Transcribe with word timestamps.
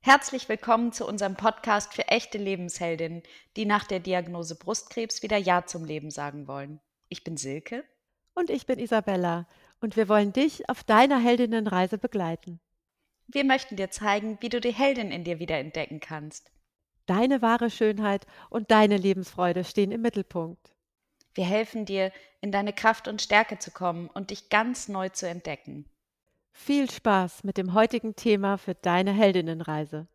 Herzlich 0.00 0.48
willkommen 0.50 0.92
zu 0.92 1.06
unserem 1.06 1.36
Podcast 1.36 1.94
für 1.94 2.08
echte 2.08 2.36
Lebensheldinnen, 2.36 3.22
die 3.56 3.64
nach 3.64 3.84
der 3.84 4.00
Diagnose 4.00 4.58
Brustkrebs 4.58 5.22
wieder 5.22 5.38
Ja 5.38 5.64
zum 5.64 5.86
Leben 5.86 6.10
sagen 6.10 6.46
wollen. 6.46 6.80
Ich 7.08 7.24
bin 7.24 7.38
Silke. 7.38 7.84
Und 8.34 8.50
ich 8.50 8.66
bin 8.66 8.78
Isabella. 8.78 9.48
Und 9.80 9.96
wir 9.96 10.10
wollen 10.10 10.34
dich 10.34 10.68
auf 10.68 10.84
deiner 10.84 11.18
Heldinnenreise 11.18 11.96
begleiten. 11.96 12.60
Wir 13.28 13.44
möchten 13.44 13.76
dir 13.76 13.90
zeigen, 13.90 14.36
wie 14.40 14.50
du 14.50 14.60
die 14.60 14.74
Heldin 14.74 15.10
in 15.10 15.24
dir 15.24 15.38
wieder 15.38 15.56
entdecken 15.56 16.00
kannst. 16.00 16.52
Deine 17.06 17.40
wahre 17.40 17.70
Schönheit 17.70 18.26
und 18.50 18.70
deine 18.70 18.98
Lebensfreude 18.98 19.64
stehen 19.64 19.90
im 19.90 20.02
Mittelpunkt. 20.02 20.74
Wir 21.38 21.46
helfen 21.46 21.84
dir, 21.84 22.10
in 22.40 22.50
deine 22.50 22.72
Kraft 22.72 23.06
und 23.06 23.22
Stärke 23.22 23.60
zu 23.60 23.70
kommen 23.70 24.08
und 24.08 24.30
dich 24.30 24.48
ganz 24.48 24.88
neu 24.88 25.08
zu 25.08 25.28
entdecken. 25.28 25.84
Viel 26.50 26.90
Spaß 26.90 27.44
mit 27.44 27.58
dem 27.58 27.74
heutigen 27.74 28.16
Thema 28.16 28.58
für 28.58 28.74
deine 28.74 29.12
Heldinnenreise. 29.12 30.08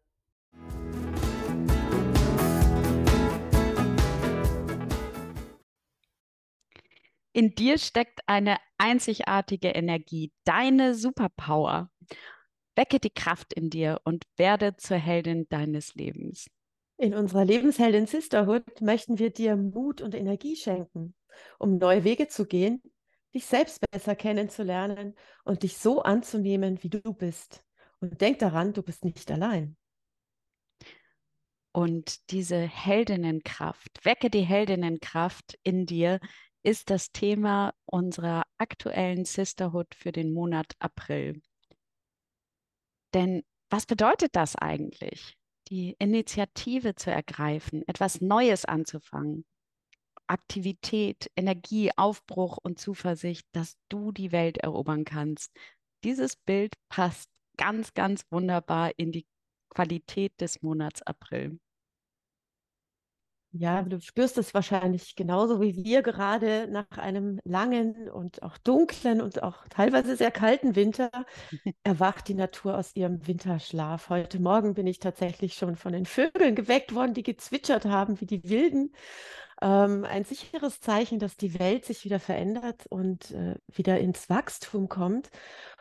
In 7.32 7.56
dir 7.56 7.78
steckt 7.78 8.20
eine 8.28 8.58
einzigartige 8.78 9.70
Energie, 9.70 10.34
deine 10.44 10.94
Superpower. 10.94 11.90
Wecke 12.76 13.00
die 13.00 13.14
Kraft 13.14 13.54
in 13.54 13.70
dir 13.70 14.02
und 14.04 14.26
werde 14.36 14.76
zur 14.76 14.98
Heldin 14.98 15.48
deines 15.48 15.96
Lebens. 15.96 16.50
In 16.98 17.14
unserer 17.14 17.46
Lebensheldin 17.46 18.06
Sisterhood 18.06 18.82
möchten 18.82 19.20
wir 19.20 19.32
dir 19.32 19.56
Mut 19.56 20.02
und 20.02 20.16
Energie 20.16 20.56
schenken, 20.56 21.16
um 21.60 21.78
neue 21.78 22.04
Wege 22.04 22.28
zu 22.28 22.46
gehen, 22.46 22.82
dich 23.34 23.46
selbst 23.46 23.82
besser 23.92 24.16
kennenzulernen 24.16 25.16
und 25.44 25.64
dich 25.64 25.78
so 25.78 26.04
anzunehmen, 26.04 26.82
wie 26.84 26.90
du 26.90 27.02
bist. 27.14 27.64
Und 28.00 28.22
denk 28.22 28.40
daran, 28.40 28.74
du 28.74 28.84
bist 28.84 29.06
nicht 29.06 29.32
allein. 29.32 29.76
Und 31.72 32.30
diese 32.30 32.58
Heldinnenkraft, 32.58 34.06
wecke 34.06 34.30
die 34.30 34.42
Heldinnenkraft 34.42 35.58
in 35.64 35.88
dir, 35.88 36.20
ist 36.62 36.92
das 36.92 37.12
Thema 37.12 37.74
unserer 37.86 38.44
aktuellen 38.58 39.26
Sisterhood 39.26 39.96
für 39.96 40.12
den 40.12 40.34
Monat 40.34 40.74
April. 40.80 41.42
Denn 43.14 43.44
was 43.70 43.86
bedeutet 43.88 44.36
das 44.36 44.56
eigentlich? 44.56 45.36
Die 45.74 45.96
Initiative 45.98 46.94
zu 46.94 47.10
ergreifen, 47.10 47.82
etwas 47.88 48.22
Neues 48.22 48.64
anzufangen. 48.64 49.44
Aktivität, 50.28 51.32
Energie, 51.36 51.90
Aufbruch 51.98 52.60
und 52.62 52.80
Zuversicht, 52.80 53.48
dass 53.54 53.76
du 53.90 54.12
die 54.12 54.32
Welt 54.32 54.60
erobern 54.60 55.04
kannst. 55.04 55.52
Dieses 56.04 56.36
Bild 56.36 56.76
passt 56.90 57.28
ganz, 57.58 57.96
ganz 57.96 58.24
wunderbar 58.30 58.92
in 58.98 59.12
die 59.12 59.26
Qualität 59.70 60.40
des 60.42 60.62
Monats 60.62 61.02
April. 61.02 61.60
Ja, 63.56 63.84
du 63.84 64.02
spürst 64.02 64.40
es 64.40 64.56
wahrscheinlich 64.56 65.16
genauso 65.16 65.62
wie 65.62 65.76
wir 65.76 66.02
gerade 66.02 66.68
nach 66.72 66.90
einem 66.98 67.40
langen 67.44 68.10
und 68.10 68.42
auch 68.42 68.58
dunklen 68.58 69.22
und 69.22 69.44
auch 69.44 69.68
teilweise 69.70 70.16
sehr 70.16 70.32
kalten 70.32 70.76
Winter 70.76 71.12
erwacht 71.84 72.28
die 72.28 72.34
Natur 72.34 72.76
aus 72.76 72.96
ihrem 72.96 73.28
Winterschlaf. 73.28 74.10
Heute 74.10 74.42
Morgen 74.42 74.74
bin 74.74 74.88
ich 74.88 74.98
tatsächlich 74.98 75.54
schon 75.54 75.76
von 75.76 75.94
den 75.94 76.08
Vögeln 76.08 76.56
geweckt 76.56 76.96
worden, 76.96 77.14
die 77.14 77.22
gezwitschert 77.22 77.86
haben 77.86 78.20
wie 78.22 78.26
die 78.26 78.44
Wilden. 78.50 78.92
Ähm, 79.62 80.04
ein 80.04 80.24
sicheres 80.26 80.82
Zeichen, 80.82 81.20
dass 81.20 81.38
die 81.38 81.60
Welt 81.60 81.86
sich 81.86 82.06
wieder 82.06 82.20
verändert 82.20 82.88
und 82.90 83.32
äh, 83.32 83.56
wieder 83.68 84.00
ins 84.00 84.30
Wachstum 84.32 84.90
kommt. 84.90 85.30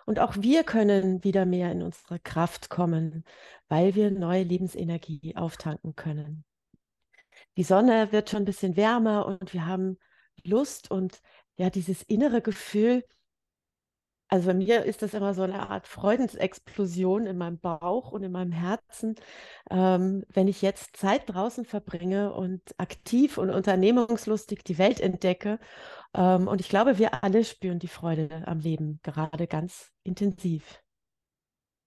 Und 0.05 0.19
auch 0.19 0.37
wir 0.39 0.65
können 0.65 1.25
wieder 1.25 1.47
mehr 1.47 1.73
in 1.73 1.83
unsere 1.83 2.19
Kraft 2.21 2.69
kommen, 2.69 3.25
weil 3.69 3.95
wir 3.95 4.11
neue 4.11 4.43
Lebensenergie 4.43 5.37
auftanken 5.37 5.97
können 5.97 6.45
die 7.57 7.65
Sonne 7.65 8.13
wird 8.13 8.31
schon 8.31 8.43
ein 8.43 8.47
bisschen 8.47 8.77
wärmer 8.77 9.27
und 9.27 9.53
wir 9.53 9.67
haben 9.67 9.99
Lust 10.45 10.91
und 10.91 11.21
ja, 11.57 11.71
dieses 11.71 12.03
innere 12.03 12.41
Gefühl, 12.43 13.05
also 14.33 14.47
bei 14.47 14.55
mir 14.55 14.87
ist 14.87 15.03
das 15.03 15.13
immer 15.13 15.35
so 15.35 15.43
eine 15.43 15.69
Art 15.69 15.87
Freudensexplosion 15.87 17.27
in 17.27 17.37
meinem 17.37 17.59
Bauch 17.59 18.13
und 18.13 18.23
in 18.23 18.33
meinem 18.33 18.51
Herzen, 18.51 19.15
ähm, 19.71 20.25
wenn 20.31 20.49
ich 20.49 20.63
jetzt 20.63 20.97
Zeit 20.97 21.25
draußen 21.27 21.67
verbringe 21.67 22.33
und 22.33 22.63
aktiv 22.79 23.37
und 23.37 23.51
unternehmungslustig 23.51 24.65
die 24.65 24.79
Welt 24.79 25.01
entdecke. 25.01 25.59
Ähm, 26.15 26.49
und 26.49 26.63
ich 26.63 26.71
glaube, 26.71 26.97
wir 26.97 27.23
alle 27.23 27.45
spüren 27.45 27.79
die 27.79 27.89
Freude 27.89 28.45
am 28.47 28.61
Leben 28.61 29.01
gerade 29.03 29.47
ganz 29.47 29.93
intensiv. 30.03 30.83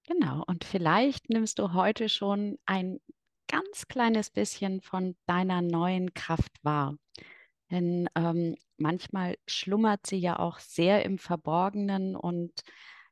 Genau, 0.05 0.43
und 0.45 0.65
vielleicht 0.65 1.31
nimmst 1.31 1.57
du 1.57 1.73
heute 1.73 2.09
schon 2.09 2.59
ein 2.67 2.99
ganz 3.47 3.88
kleines 3.88 4.29
bisschen 4.29 4.81
von 4.81 5.16
deiner 5.25 5.61
neuen 5.61 6.13
Kraft 6.13 6.63
wahr. 6.63 6.97
Denn 7.72 8.09
ähm, 8.16 8.56
manchmal 8.78 9.35
schlummert 9.47 10.06
sie 10.06 10.17
ja 10.17 10.38
auch 10.39 10.59
sehr 10.59 11.03
im 11.03 11.17
Verborgenen 11.17 12.16
und 12.16 12.51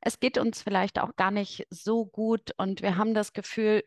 es 0.01 0.19
geht 0.19 0.37
uns 0.37 0.61
vielleicht 0.61 0.99
auch 0.99 1.15
gar 1.15 1.31
nicht 1.31 1.65
so 1.69 2.05
gut 2.05 2.51
und 2.57 2.81
wir 2.81 2.97
haben 2.97 3.13
das 3.13 3.33
Gefühl, 3.33 3.83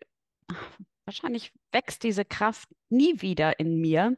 wahrscheinlich 1.05 1.53
wächst 1.73 2.03
diese 2.03 2.25
Kraft 2.25 2.69
nie 2.89 3.21
wieder 3.21 3.59
in 3.61 3.81
mir. 3.81 4.17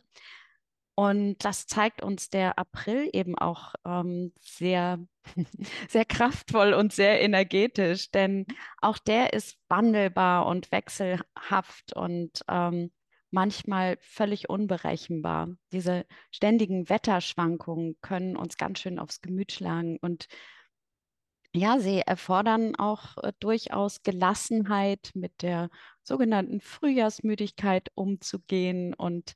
Und 0.99 1.45
das 1.45 1.69
zeigt 1.69 2.03
uns 2.03 2.29
der 2.29 2.59
April 2.59 3.09
eben 3.13 3.39
auch 3.39 3.73
ähm, 3.87 4.33
sehr, 4.41 4.99
sehr 5.89 6.05
kraftvoll 6.05 6.73
und 6.75 6.93
sehr 6.93 7.21
energetisch, 7.21 8.11
denn 8.11 8.47
auch 8.79 8.99
der 8.99 9.33
ist 9.33 9.59
wandelbar 9.69 10.47
und 10.47 10.73
wechselhaft 10.73 11.93
und 11.95 12.43
ähm, 12.49 12.91
manchmal 13.31 13.97
völlig 14.01 14.49
unberechenbar. 14.49 15.51
Diese 15.71 16.05
ständigen 16.33 16.89
Wetterschwankungen 16.89 17.97
können 18.01 18.37
uns 18.37 18.57
ganz 18.57 18.81
schön 18.81 18.99
aufs 18.99 19.21
Gemüt 19.21 19.53
schlagen 19.53 19.99
und 20.01 20.27
ja, 21.55 21.79
sie 21.79 22.01
erfordern 22.01 22.75
auch 22.75 23.17
äh, 23.19 23.33
durchaus 23.39 24.03
Gelassenheit, 24.03 25.13
mit 25.15 25.43
der 25.43 25.71
sogenannten 26.03 26.61
Frühjahrsmüdigkeit 26.61 27.89
umzugehen 27.95 28.95
und 28.95 29.35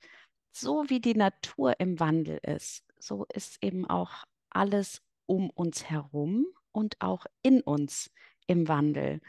so 0.53 0.85
wie 0.89 1.01
die 1.01 1.15
Natur 1.15 1.81
im 1.81 1.99
Wandel 1.99 2.39
ist, 2.43 2.85
so 2.99 3.27
ist 3.33 3.59
eben 3.63 3.89
auch 3.89 4.25
alles 4.51 5.03
um 5.27 5.51
uns 5.51 5.85
herum 5.89 6.47
und 6.73 7.01
auch 7.01 7.27
in 7.43 7.63
uns 7.63 8.11
im 8.47 8.69
Wandel. 8.69 9.21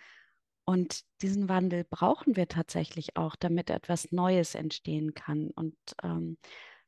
Und 0.65 1.01
diesen 1.21 1.49
Wandel 1.49 1.83
brauchen 1.83 2.35
wir 2.35 2.47
tatsächlich 2.47 3.17
auch, 3.17 3.35
damit 3.35 3.69
etwas 3.69 4.11
Neues 4.11 4.55
entstehen 4.55 5.13
kann. 5.13 5.49
Und 5.49 5.75
ähm, 6.01 6.37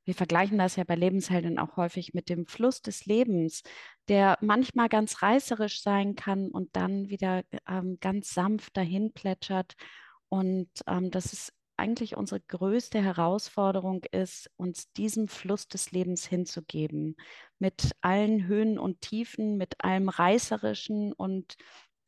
wir 0.06 0.14
vergleichen 0.14 0.58
das 0.58 0.76
ja 0.76 0.84
bei 0.86 0.96
Lebenshelden 0.96 1.60
auch 1.60 1.76
häufig 1.78 2.14
mit 2.14 2.30
dem 2.30 2.46
Fluss 2.46 2.82
des 2.82 3.06
Lebens, 3.06 3.64
der 4.08 4.38
manchmal 4.40 4.88
ganz 4.88 5.22
reißerisch 5.22 5.82
sein 5.82 6.16
kann 6.16 6.50
und 6.52 6.76
dann 6.76 7.10
wieder 7.10 7.44
ähm, 7.68 7.98
ganz 8.00 8.34
sanft 8.34 8.78
dahin 8.78 9.12
plätschert. 9.14 9.76
Und 10.30 10.70
ähm, 10.88 11.12
das 11.12 11.34
ist 11.34 11.54
eigentlich 11.78 12.18
unsere 12.18 12.42
größte 12.42 13.02
Herausforderung 13.02 14.04
ist, 14.12 14.50
uns 14.58 14.92
diesem 14.94 15.28
Fluss 15.28 15.68
des 15.68 15.92
Lebens 15.92 16.26
hinzugeben, 16.26 17.16
mit 17.60 17.92
allen 18.02 18.48
Höhen 18.48 18.80
und 18.80 19.02
Tiefen, 19.02 19.58
mit 19.58 19.84
allem 19.84 20.10
Reißerischen 20.10 21.14
und 21.14 21.56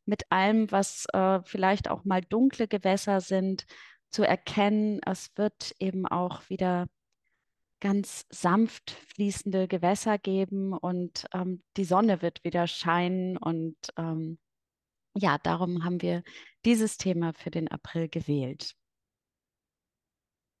mit 0.06 0.30
allem, 0.30 0.70
was 0.70 1.06
äh, 1.12 1.40
vielleicht 1.44 1.90
auch 1.90 2.04
mal 2.04 2.22
dunkle 2.22 2.68
Gewässer 2.68 3.20
sind, 3.20 3.66
zu 4.10 4.22
erkennen, 4.22 5.00
es 5.06 5.30
wird 5.36 5.74
eben 5.78 6.06
auch 6.06 6.48
wieder 6.48 6.86
ganz 7.80 8.26
sanft 8.30 8.90
fließende 9.14 9.68
Gewässer 9.68 10.18
geben 10.18 10.72
und 10.72 11.26
ähm, 11.32 11.62
die 11.76 11.84
Sonne 11.84 12.22
wird 12.22 12.42
wieder 12.44 12.66
scheinen. 12.66 13.36
Und 13.36 13.76
ähm, 13.96 14.38
ja, 15.14 15.38
darum 15.38 15.84
haben 15.84 16.02
wir 16.02 16.22
dieses 16.64 16.96
Thema 16.96 17.32
für 17.34 17.50
den 17.50 17.68
April 17.68 18.08
gewählt. 18.08 18.74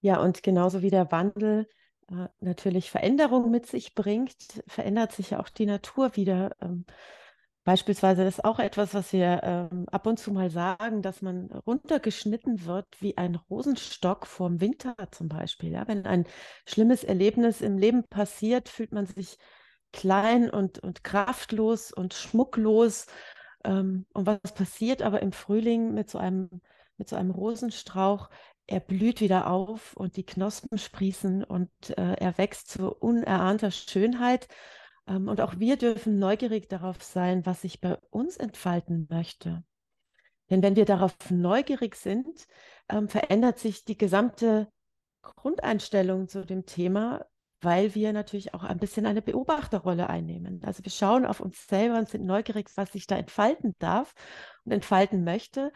Ja, 0.00 0.20
und 0.20 0.42
genauso 0.42 0.82
wie 0.82 0.90
der 0.90 1.10
Wandel 1.10 1.68
äh, 2.10 2.28
natürlich 2.40 2.90
Veränderung 2.90 3.50
mit 3.50 3.66
sich 3.66 3.94
bringt, 3.94 4.62
verändert 4.66 5.12
sich 5.12 5.30
ja 5.30 5.40
auch 5.40 5.48
die 5.48 5.66
Natur 5.66 6.16
wieder. 6.16 6.54
Ähm, 6.60 6.84
beispielsweise 7.64 8.22
ist 8.24 8.44
auch 8.44 8.60
etwas, 8.60 8.94
was 8.94 9.12
wir 9.12 9.40
ähm, 9.42 9.86
ab 9.90 10.06
und 10.06 10.18
zu 10.18 10.32
mal 10.32 10.50
sagen, 10.50 11.02
dass 11.02 11.20
man 11.20 11.50
runtergeschnitten 11.66 12.64
wird 12.64 12.86
wie 13.00 13.16
ein 13.18 13.34
Rosenstock 13.34 14.26
vorm 14.26 14.60
Winter 14.60 14.94
zum 15.10 15.28
Beispiel. 15.28 15.72
Ja? 15.72 15.86
Wenn 15.88 16.06
ein 16.06 16.26
schlimmes 16.64 17.04
Erlebnis 17.04 17.60
im 17.60 17.76
Leben 17.76 18.04
passiert, 18.04 18.68
fühlt 18.68 18.92
man 18.92 19.06
sich 19.06 19.36
klein 19.92 20.48
und, 20.50 20.78
und 20.78 21.02
kraftlos 21.04 21.92
und 21.92 22.14
schmucklos. 22.14 23.06
Ähm, 23.64 24.06
und 24.12 24.26
was 24.26 24.54
passiert 24.54 25.02
aber 25.02 25.20
im 25.22 25.32
Frühling 25.32 25.92
mit 25.92 26.08
so 26.08 26.18
einem, 26.18 26.48
mit 26.96 27.08
so 27.08 27.16
einem 27.16 27.30
Rosenstrauch? 27.30 28.30
Er 28.68 28.80
blüht 28.80 29.20
wieder 29.20 29.50
auf 29.50 29.96
und 29.96 30.16
die 30.16 30.26
Knospen 30.26 30.78
sprießen 30.78 31.42
und 31.42 31.70
äh, 31.96 32.14
er 32.14 32.36
wächst 32.36 32.68
zu 32.68 32.92
unerahnter 32.92 33.70
Schönheit. 33.70 34.46
Ähm, 35.08 35.26
und 35.26 35.40
auch 35.40 35.58
wir 35.58 35.76
dürfen 35.78 36.18
neugierig 36.18 36.68
darauf 36.68 37.02
sein, 37.02 37.46
was 37.46 37.62
sich 37.62 37.80
bei 37.80 37.96
uns 38.10 38.36
entfalten 38.36 39.08
möchte. 39.10 39.64
Denn 40.50 40.62
wenn 40.62 40.76
wir 40.76 40.84
darauf 40.84 41.14
neugierig 41.30 41.96
sind, 41.96 42.46
ähm, 42.90 43.08
verändert 43.08 43.58
sich 43.58 43.86
die 43.86 43.96
gesamte 43.96 44.68
Grundeinstellung 45.22 46.28
zu 46.28 46.44
dem 46.44 46.66
Thema, 46.66 47.24
weil 47.60 47.94
wir 47.94 48.12
natürlich 48.12 48.54
auch 48.54 48.62
ein 48.62 48.78
bisschen 48.78 49.06
eine 49.06 49.22
Beobachterrolle 49.22 50.08
einnehmen. 50.08 50.62
Also 50.64 50.84
wir 50.84 50.92
schauen 50.92 51.26
auf 51.26 51.40
uns 51.40 51.66
selber 51.66 51.98
und 51.98 52.08
sind 52.08 52.24
neugierig, 52.24 52.70
was 52.76 52.92
sich 52.92 53.06
da 53.06 53.16
entfalten 53.16 53.74
darf 53.78 54.14
und 54.64 54.72
entfalten 54.72 55.24
möchte 55.24 55.72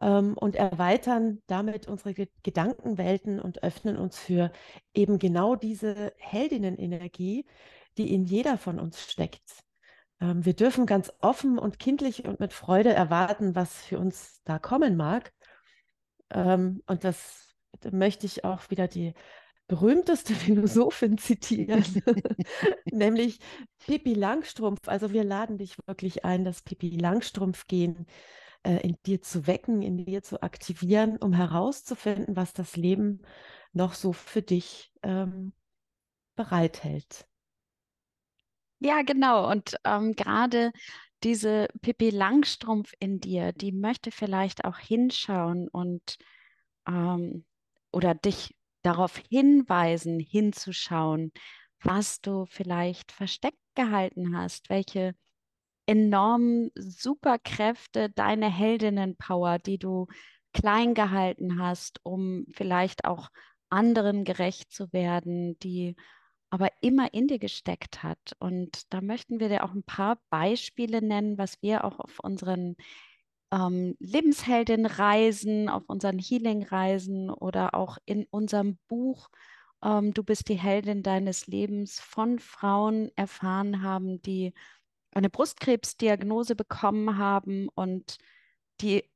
ähm, 0.00 0.36
und 0.38 0.56
erweitern 0.56 1.42
damit 1.46 1.88
unsere 1.88 2.14
Ge 2.14 2.28
Gedankenwelten 2.42 3.40
und 3.40 3.62
öffnen 3.62 3.96
uns 3.96 4.18
für 4.18 4.50
eben 4.94 5.18
genau 5.18 5.56
diese 5.56 6.12
Heldinnenenergie, 6.18 7.46
die 7.98 8.14
in 8.14 8.24
jeder 8.24 8.56
von 8.56 8.80
uns 8.80 9.02
steckt. 9.02 9.62
Ähm, 10.20 10.44
wir 10.44 10.54
dürfen 10.54 10.86
ganz 10.86 11.12
offen 11.20 11.58
und 11.58 11.78
kindlich 11.78 12.24
und 12.24 12.40
mit 12.40 12.52
Freude 12.52 12.92
erwarten, 12.92 13.54
was 13.54 13.74
für 13.74 13.98
uns 13.98 14.40
da 14.44 14.58
kommen 14.58 14.96
mag. 14.96 15.32
Ähm, 16.30 16.82
und 16.86 17.04
das 17.04 17.54
möchte 17.90 18.26
ich 18.26 18.44
auch 18.44 18.70
wieder 18.70 18.88
die 18.88 19.12
berühmteste 19.68 20.34
Philosophin 20.34 21.18
zitieren, 21.18 21.84
nämlich 22.90 23.38
Pippi 23.78 24.14
Langstrumpf. 24.14 24.88
Also 24.88 25.12
wir 25.12 25.24
laden 25.24 25.58
dich 25.58 25.76
wirklich 25.86 26.24
ein, 26.24 26.44
das 26.44 26.62
Pippi 26.62 26.90
Langstrumpf 26.90 27.66
gehen 27.66 28.06
äh, 28.62 28.76
in 28.86 28.96
dir 29.06 29.22
zu 29.22 29.46
wecken, 29.46 29.82
in 29.82 30.04
dir 30.04 30.22
zu 30.22 30.42
aktivieren, 30.42 31.16
um 31.16 31.32
herauszufinden, 31.32 32.36
was 32.36 32.52
das 32.52 32.76
Leben 32.76 33.22
noch 33.72 33.94
so 33.94 34.12
für 34.12 34.42
dich 34.42 34.92
ähm, 35.02 35.52
bereithält. 36.36 37.26
Ja, 38.78 39.02
genau. 39.02 39.50
Und 39.50 39.76
ähm, 39.84 40.14
gerade 40.14 40.70
diese 41.22 41.68
Pippi 41.80 42.10
Langstrumpf 42.10 42.92
in 42.98 43.20
dir, 43.20 43.52
die 43.52 43.72
möchte 43.72 44.10
vielleicht 44.10 44.64
auch 44.64 44.78
hinschauen 44.78 45.68
und 45.68 46.18
ähm, 46.86 47.44
oder 47.90 48.14
dich 48.14 48.54
darauf 48.86 49.16
hinweisen, 49.28 50.20
hinzuschauen, 50.20 51.32
was 51.82 52.20
du 52.20 52.46
vielleicht 52.46 53.12
versteckt 53.12 53.58
gehalten 53.74 54.36
hast, 54.36 54.70
welche 54.70 55.14
enormen 55.86 56.70
Superkräfte, 56.76 58.10
deine 58.10 58.50
Heldinnenpower, 58.50 59.58
die 59.58 59.78
du 59.78 60.06
klein 60.52 60.94
gehalten 60.94 61.60
hast, 61.60 62.00
um 62.04 62.46
vielleicht 62.52 63.04
auch 63.04 63.28
anderen 63.68 64.24
gerecht 64.24 64.72
zu 64.72 64.92
werden, 64.92 65.58
die 65.58 65.96
aber 66.50 66.70
immer 66.80 67.12
in 67.12 67.26
dir 67.26 67.40
gesteckt 67.40 68.02
hat. 68.02 68.36
Und 68.38 68.92
da 68.92 69.00
möchten 69.00 69.40
wir 69.40 69.48
dir 69.48 69.64
auch 69.64 69.74
ein 69.74 69.82
paar 69.82 70.18
Beispiele 70.30 71.02
nennen, 71.02 71.38
was 71.38 71.60
wir 71.60 71.84
auch 71.84 71.98
auf 71.98 72.20
unseren 72.20 72.76
ähm, 73.56 73.96
Lebensheldin-Reisen, 74.00 75.68
auf 75.68 75.84
unseren 75.86 76.18
Healing-Reisen 76.18 77.30
oder 77.30 77.74
auch 77.74 77.96
in 78.04 78.26
unserem 78.30 78.78
Buch 78.88 79.28
ähm, 79.82 80.12
Du 80.14 80.22
bist 80.22 80.48
die 80.48 80.58
Heldin 80.58 81.02
deines 81.02 81.46
Lebens 81.46 82.00
von 82.00 82.38
Frauen 82.38 83.10
erfahren 83.16 83.82
haben, 83.82 84.20
die 84.22 84.52
eine 85.12 85.30
Brustkrebsdiagnose 85.30 86.54
bekommen 86.56 87.18
haben 87.18 87.68
und 87.74 88.18
die 88.80 89.10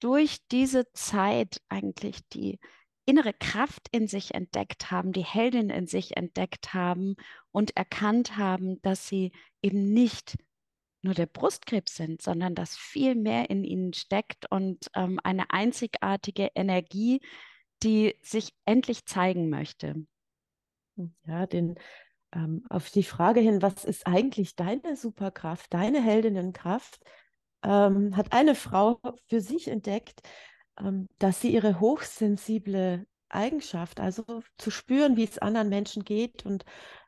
durch 0.00 0.38
diese 0.50 0.92
Zeit 0.92 1.60
eigentlich 1.68 2.26
die 2.28 2.58
innere 3.04 3.32
Kraft 3.32 3.88
in 3.90 4.06
sich 4.06 4.34
entdeckt 4.34 4.90
haben, 4.90 5.12
die 5.12 5.24
Heldin 5.24 5.70
in 5.70 5.86
sich 5.86 6.16
entdeckt 6.16 6.74
haben 6.74 7.16
und 7.52 7.76
erkannt 7.76 8.36
haben, 8.36 8.82
dass 8.82 9.08
sie 9.08 9.32
eben 9.62 9.92
nicht 9.92 10.36
nur 11.02 11.14
der 11.14 11.26
Brustkrebs 11.26 11.94
sind, 11.94 12.22
sondern 12.22 12.54
dass 12.54 12.76
viel 12.76 13.14
mehr 13.14 13.50
in 13.50 13.64
ihnen 13.64 13.92
steckt 13.92 14.50
und 14.50 14.90
ähm, 14.94 15.20
eine 15.22 15.50
einzigartige 15.50 16.50
Energie, 16.54 17.20
die 17.82 18.16
sich 18.22 18.52
endlich 18.64 19.06
zeigen 19.06 19.48
möchte. 19.48 20.06
Ja, 21.24 21.46
den, 21.46 21.76
ähm, 22.32 22.64
auf 22.68 22.90
die 22.90 23.04
Frage 23.04 23.40
hin, 23.40 23.62
was 23.62 23.84
ist 23.84 24.06
eigentlich 24.06 24.56
deine 24.56 24.96
Superkraft, 24.96 25.72
deine 25.72 26.02
Heldinnenkraft, 26.02 27.00
ähm, 27.62 28.16
hat 28.16 28.32
eine 28.32 28.54
Frau 28.54 29.00
für 29.26 29.40
sich 29.40 29.68
entdeckt, 29.68 30.20
ähm, 30.80 31.08
dass 31.18 31.40
sie 31.40 31.52
ihre 31.52 31.80
hochsensible 31.80 33.06
Eigenschaft, 33.28 34.00
also 34.00 34.24
zu 34.56 34.70
spüren, 34.70 35.16
wie 35.16 35.24
es 35.24 35.38
anderen 35.38 35.68
Menschen 35.68 36.04
geht 36.04 36.44
und 36.44 36.64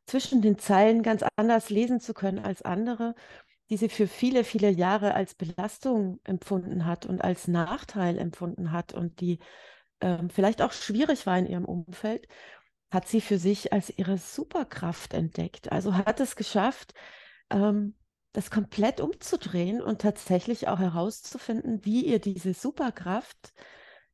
zwischen 0.06 0.42
den 0.42 0.58
Zeilen 0.58 1.02
ganz 1.02 1.24
anders 1.36 1.70
lesen 1.70 2.00
zu 2.00 2.14
können 2.14 2.38
als 2.38 2.62
andere, 2.62 3.14
die 3.70 3.76
sie 3.76 3.88
für 3.88 4.08
viele, 4.08 4.44
viele 4.44 4.70
Jahre 4.70 5.14
als 5.14 5.34
Belastung 5.34 6.20
empfunden 6.24 6.86
hat 6.86 7.06
und 7.06 7.22
als 7.22 7.48
Nachteil 7.48 8.18
empfunden 8.18 8.72
hat 8.72 8.92
und 8.92 9.20
die 9.20 9.38
ähm, 10.00 10.30
vielleicht 10.30 10.62
auch 10.62 10.72
schwierig 10.72 11.26
war 11.26 11.38
in 11.38 11.46
ihrem 11.46 11.64
Umfeld, 11.64 12.26
hat 12.90 13.06
sie 13.06 13.20
für 13.20 13.38
sich 13.38 13.72
als 13.72 13.90
ihre 13.96 14.18
Superkraft 14.18 15.14
entdeckt. 15.14 15.70
Also 15.70 15.94
hat 15.94 16.20
es 16.20 16.34
geschafft, 16.34 16.94
ähm, 17.50 17.94
das 18.32 18.50
komplett 18.50 19.00
umzudrehen 19.00 19.80
und 19.80 20.00
tatsächlich 20.00 20.68
auch 20.68 20.78
herauszufinden, 20.78 21.84
wie 21.84 22.04
ihr 22.04 22.20
diese 22.20 22.54
Superkraft 22.54 23.52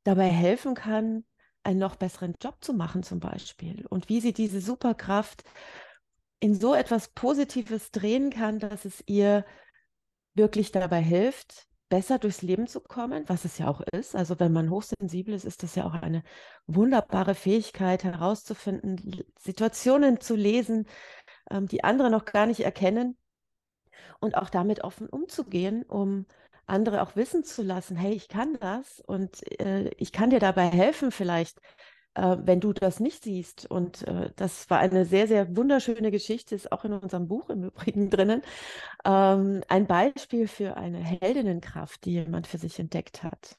dabei 0.04 0.28
helfen 0.28 0.74
kann, 0.74 1.24
einen 1.62 1.80
noch 1.80 1.96
besseren 1.96 2.34
Job 2.40 2.58
zu 2.60 2.72
machen 2.72 3.02
zum 3.02 3.20
Beispiel 3.20 3.86
und 3.86 4.08
wie 4.08 4.20
sie 4.20 4.32
diese 4.32 4.60
Superkraft 4.60 5.44
in 6.40 6.54
so 6.54 6.74
etwas 6.74 7.08
Positives 7.08 7.90
drehen 7.90 8.30
kann, 8.30 8.58
dass 8.58 8.84
es 8.84 9.02
ihr 9.06 9.44
wirklich 10.34 10.70
dabei 10.70 11.00
hilft, 11.00 11.66
besser 11.88 12.18
durchs 12.18 12.42
Leben 12.42 12.66
zu 12.66 12.80
kommen, 12.80 13.24
was 13.28 13.44
es 13.44 13.58
ja 13.58 13.68
auch 13.68 13.80
ist. 13.80 14.16
Also 14.16 14.38
wenn 14.40 14.52
man 14.52 14.70
hochsensibel 14.70 15.34
ist, 15.34 15.44
ist 15.44 15.62
das 15.62 15.74
ja 15.76 15.84
auch 15.84 15.94
eine 15.94 16.22
wunderbare 16.66 17.34
Fähigkeit 17.34 18.04
herauszufinden, 18.04 19.24
Situationen 19.38 20.20
zu 20.20 20.34
lesen, 20.34 20.86
ähm, 21.50 21.68
die 21.68 21.84
andere 21.84 22.10
noch 22.10 22.24
gar 22.24 22.46
nicht 22.46 22.60
erkennen 22.60 23.16
und 24.20 24.36
auch 24.36 24.50
damit 24.50 24.82
offen 24.84 25.08
umzugehen, 25.08 25.84
um 25.84 26.26
andere 26.66 27.02
auch 27.02 27.14
wissen 27.14 27.44
zu 27.44 27.62
lassen, 27.62 27.96
hey, 27.96 28.12
ich 28.12 28.28
kann 28.28 28.58
das 28.60 29.00
und 29.00 29.48
äh, 29.60 29.88
ich 29.96 30.10
kann 30.10 30.30
dir 30.30 30.40
dabei 30.40 30.68
helfen 30.68 31.12
vielleicht, 31.12 31.60
äh, 32.16 32.36
wenn 32.40 32.60
du 32.60 32.72
das 32.72 32.98
nicht 32.98 33.24
siehst. 33.24 33.70
Und 33.70 34.06
äh, 34.08 34.30
das 34.36 34.68
war 34.70 34.78
eine 34.78 35.04
sehr, 35.04 35.28
sehr 35.28 35.56
wunderschöne 35.56 36.10
Geschichte, 36.10 36.54
ist 36.54 36.72
auch 36.72 36.84
in 36.84 36.92
unserem 36.92 37.28
Buch 37.28 37.50
im 37.50 37.64
Übrigen 37.64 38.10
drinnen. 38.10 38.42
Ähm, 39.04 39.62
ein 39.68 39.86
Beispiel 39.86 40.48
für 40.48 40.76
eine 40.76 40.98
Heldinnenkraft, 40.98 42.04
die 42.04 42.12
jemand 42.12 42.46
für 42.46 42.58
sich 42.58 42.78
entdeckt 42.78 43.22
hat. 43.22 43.56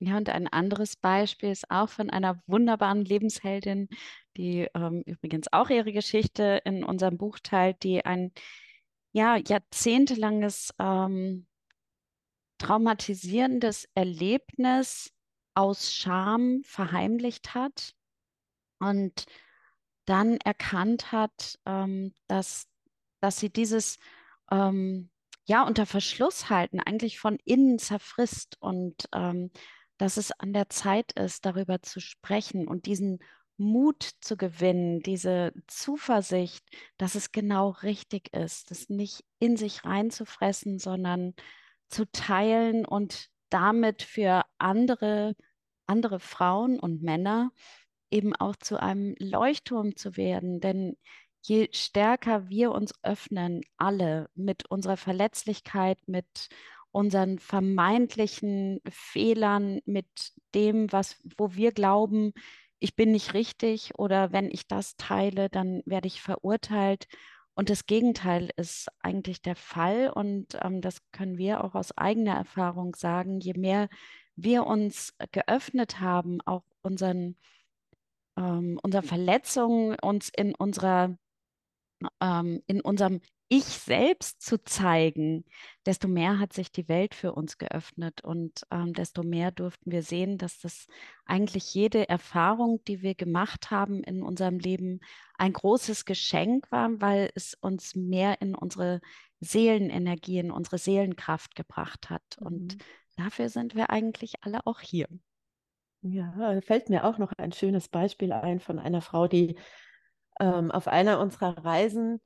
Ja, 0.00 0.16
und 0.16 0.28
ein 0.28 0.46
anderes 0.46 0.94
Beispiel 0.94 1.50
ist 1.50 1.68
auch 1.72 1.88
von 1.88 2.08
einer 2.08 2.40
wunderbaren 2.46 3.04
Lebensheldin, 3.04 3.88
die 4.36 4.68
ähm, 4.72 5.02
übrigens 5.06 5.52
auch 5.52 5.70
ihre 5.70 5.92
Geschichte 5.92 6.60
in 6.64 6.84
unserem 6.84 7.18
Buch 7.18 7.40
teilt, 7.42 7.82
die 7.82 8.04
ein 8.04 8.30
ja, 9.10 9.36
jahrzehntelanges 9.36 10.72
ähm, 10.78 11.48
traumatisierendes 12.58 13.88
Erlebnis 13.94 15.12
aus 15.58 15.92
Scham 15.92 16.62
verheimlicht 16.62 17.52
hat 17.52 17.96
und 18.78 19.26
dann 20.04 20.36
erkannt 20.38 21.10
hat, 21.10 21.58
ähm, 21.66 22.14
dass, 22.28 22.68
dass 23.20 23.40
sie 23.40 23.50
dieses 23.50 23.98
ähm, 24.52 25.10
ja 25.46 25.66
unter 25.66 25.84
Verschluss 25.84 26.48
halten 26.48 26.78
eigentlich 26.78 27.18
von 27.18 27.38
innen 27.44 27.80
zerfrisst 27.80 28.56
und 28.60 29.08
ähm, 29.12 29.50
dass 29.96 30.16
es 30.16 30.30
an 30.30 30.52
der 30.52 30.70
Zeit 30.70 31.10
ist, 31.18 31.44
darüber 31.44 31.82
zu 31.82 31.98
sprechen 31.98 32.68
und 32.68 32.86
diesen 32.86 33.18
Mut 33.56 34.10
zu 34.20 34.36
gewinnen, 34.36 35.00
diese 35.00 35.52
Zuversicht, 35.66 36.64
dass 36.98 37.16
es 37.16 37.32
genau 37.32 37.70
richtig 37.70 38.32
ist, 38.32 38.70
das 38.70 38.88
nicht 38.88 39.24
in 39.40 39.56
sich 39.56 39.84
reinzufressen, 39.84 40.78
sondern 40.78 41.34
zu 41.88 42.04
teilen 42.12 42.86
und 42.86 43.28
damit 43.50 44.02
für 44.04 44.44
andere, 44.58 45.34
andere 45.88 46.20
Frauen 46.20 46.78
und 46.78 47.02
Männer 47.02 47.50
eben 48.10 48.34
auch 48.34 48.56
zu 48.56 48.80
einem 48.80 49.14
Leuchtturm 49.18 49.96
zu 49.96 50.16
werden. 50.16 50.60
Denn 50.60 50.96
je 51.42 51.68
stärker 51.72 52.48
wir 52.48 52.72
uns 52.72 52.92
öffnen, 53.02 53.62
alle 53.76 54.30
mit 54.34 54.70
unserer 54.70 54.96
Verletzlichkeit, 54.96 55.98
mit 56.06 56.48
unseren 56.90 57.38
vermeintlichen 57.38 58.80
Fehlern, 58.90 59.80
mit 59.84 60.06
dem, 60.54 60.90
was, 60.92 61.20
wo 61.36 61.54
wir 61.54 61.72
glauben, 61.72 62.32
ich 62.80 62.96
bin 62.96 63.10
nicht 63.12 63.34
richtig 63.34 63.98
oder 63.98 64.32
wenn 64.32 64.50
ich 64.50 64.66
das 64.68 64.96
teile, 64.96 65.48
dann 65.48 65.82
werde 65.84 66.06
ich 66.06 66.22
verurteilt. 66.22 67.06
Und 67.54 67.70
das 67.70 67.86
Gegenteil 67.86 68.50
ist 68.56 68.88
eigentlich 69.00 69.42
der 69.42 69.56
Fall 69.56 70.10
und 70.10 70.56
ähm, 70.62 70.80
das 70.80 70.98
können 71.10 71.38
wir 71.38 71.64
auch 71.64 71.74
aus 71.74 71.96
eigener 71.98 72.36
Erfahrung 72.36 72.94
sagen. 72.94 73.40
Je 73.40 73.54
mehr 73.54 73.88
wir 74.42 74.66
uns 74.66 75.14
geöffnet 75.32 76.00
haben, 76.00 76.40
auch 76.42 76.64
unseren, 76.82 77.36
ähm, 78.36 78.78
unseren 78.82 79.04
Verletzungen, 79.04 79.96
uns 80.00 80.30
in 80.34 80.54
unserer, 80.54 81.16
ähm, 82.20 82.62
in 82.66 82.80
unserem 82.80 83.20
Ich 83.48 83.64
selbst 83.64 84.42
zu 84.42 84.62
zeigen, 84.62 85.44
desto 85.86 86.06
mehr 86.06 86.38
hat 86.38 86.52
sich 86.52 86.70
die 86.70 86.88
Welt 86.88 87.14
für 87.14 87.32
uns 87.32 87.56
geöffnet 87.58 88.22
und 88.22 88.62
ähm, 88.70 88.92
desto 88.92 89.22
mehr 89.22 89.50
durften 89.50 89.90
wir 89.90 90.02
sehen, 90.02 90.36
dass 90.38 90.60
das 90.60 90.86
eigentlich 91.24 91.74
jede 91.74 92.08
Erfahrung, 92.08 92.82
die 92.86 93.02
wir 93.02 93.14
gemacht 93.14 93.70
haben 93.70 94.02
in 94.04 94.22
unserem 94.22 94.58
Leben, 94.58 95.00
ein 95.38 95.54
großes 95.54 96.04
Geschenk 96.04 96.70
war, 96.70 97.00
weil 97.00 97.30
es 97.34 97.54
uns 97.54 97.96
mehr 97.96 98.40
in 98.42 98.54
unsere 98.54 99.00
Seelenenergie, 99.40 100.38
in 100.38 100.50
unsere 100.50 100.78
Seelenkraft 100.78 101.54
gebracht 101.54 102.10
hat. 102.10 102.38
Und 102.38 102.74
Mhm. 102.74 102.78
Dafür 103.18 103.48
sind 103.48 103.74
wir 103.74 103.90
eigentlich 103.90 104.34
alle 104.42 104.66
auch 104.66 104.80
hier. 104.80 105.06
Ja, 106.02 106.60
fällt 106.62 106.90
mir 106.90 107.04
auch 107.04 107.18
noch 107.18 107.32
ein 107.38 107.52
schönes 107.52 107.88
Beispiel 107.88 108.32
ein 108.32 108.60
von 108.60 108.78
einer 108.78 109.02
Frau, 109.02 109.26
die 109.26 109.58
ähm, 110.40 110.70
auf 110.70 110.86
einer 110.86 111.18
unserer 111.18 111.58
Reisen 111.64 112.20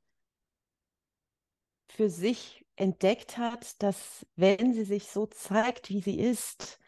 für 1.89 2.09
sich 2.09 2.65
entdeckt 2.75 3.37
hat, 3.37 3.81
dass 3.81 4.25
wenn 4.35 4.73
sie 4.73 4.83
sich 4.83 5.07
so 5.07 5.25
zeigt, 5.25 5.89
wie 5.89 6.01
sie 6.01 6.19
ist, 6.19 6.79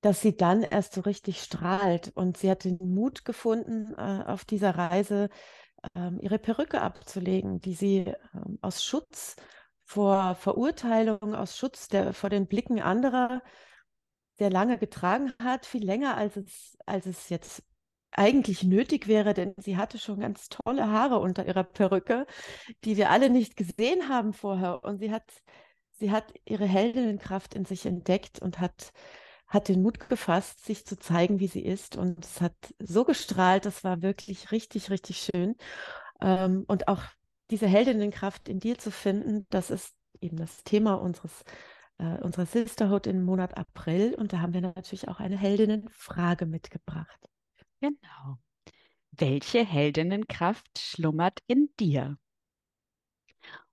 dass 0.00 0.20
sie 0.20 0.36
dann 0.36 0.62
erst 0.62 0.94
so 0.94 1.00
richtig 1.02 1.42
strahlt. 1.42 2.12
Und 2.14 2.36
sie 2.36 2.50
hat 2.50 2.64
den 2.64 2.78
Mut 2.80 3.24
gefunden, 3.24 3.94
äh, 3.96 4.24
auf 4.26 4.44
dieser 4.44 4.76
Reise 4.76 5.28
ähm, 5.94 6.18
ihre 6.20 6.38
Perücke 6.38 6.80
abzulegen, 6.80 7.60
die 7.60 7.74
sie 7.74 8.14
ähm, 8.34 8.58
aus 8.62 8.84
Schutz 8.84 9.36
vor 9.88 10.34
Verurteilung, 10.34 11.34
aus 11.34 11.56
Schutz 11.56 11.88
der, 11.88 12.12
vor 12.12 12.28
den 12.28 12.46
Blicken 12.46 12.78
anderer 12.78 13.42
sehr 14.36 14.50
lange 14.50 14.76
getragen 14.76 15.32
hat, 15.42 15.64
viel 15.64 15.82
länger, 15.82 16.18
als 16.18 16.36
es, 16.36 16.76
als 16.84 17.06
es 17.06 17.30
jetzt 17.30 17.62
eigentlich 18.10 18.64
nötig 18.64 19.08
wäre, 19.08 19.32
denn 19.32 19.54
sie 19.56 19.78
hatte 19.78 19.98
schon 19.98 20.20
ganz 20.20 20.50
tolle 20.50 20.88
Haare 20.88 21.18
unter 21.18 21.46
ihrer 21.46 21.64
Perücke, 21.64 22.26
die 22.84 22.98
wir 22.98 23.08
alle 23.08 23.30
nicht 23.30 23.56
gesehen 23.56 24.10
haben 24.10 24.34
vorher. 24.34 24.84
Und 24.84 24.98
sie 24.98 25.10
hat, 25.10 25.24
sie 25.92 26.10
hat 26.10 26.34
ihre 26.44 26.66
Heldinnenkraft 26.66 27.54
in 27.54 27.64
sich 27.64 27.86
entdeckt 27.86 28.40
und 28.40 28.60
hat, 28.60 28.92
hat 29.46 29.68
den 29.68 29.80
Mut 29.80 30.06
gefasst, 30.10 30.66
sich 30.66 30.84
zu 30.84 30.98
zeigen, 30.98 31.40
wie 31.40 31.48
sie 31.48 31.64
ist. 31.64 31.96
Und 31.96 32.26
es 32.26 32.42
hat 32.42 32.74
so 32.78 33.06
gestrahlt, 33.06 33.64
das 33.64 33.84
war 33.84 34.02
wirklich 34.02 34.52
richtig, 34.52 34.90
richtig 34.90 35.30
schön. 35.32 35.56
Ähm, 36.20 36.64
und 36.68 36.88
auch 36.88 37.04
diese 37.50 37.66
Heldinnenkraft 37.66 38.48
in 38.48 38.60
dir 38.60 38.78
zu 38.78 38.90
finden, 38.90 39.46
das 39.50 39.70
ist 39.70 39.94
eben 40.20 40.36
das 40.36 40.64
Thema 40.64 40.94
unseres 40.94 41.44
äh, 41.98 42.18
unserer 42.20 42.46
Sisterhood 42.46 43.06
im 43.06 43.24
Monat 43.24 43.56
April. 43.56 44.14
Und 44.14 44.32
da 44.32 44.40
haben 44.40 44.54
wir 44.54 44.60
natürlich 44.60 45.08
auch 45.08 45.20
eine 45.20 45.36
Heldinnenfrage 45.36 46.46
mitgebracht. 46.46 47.18
Genau. 47.80 48.38
Welche 49.10 49.64
Heldinnenkraft 49.64 50.78
schlummert 50.78 51.40
in 51.46 51.70
dir? 51.78 52.18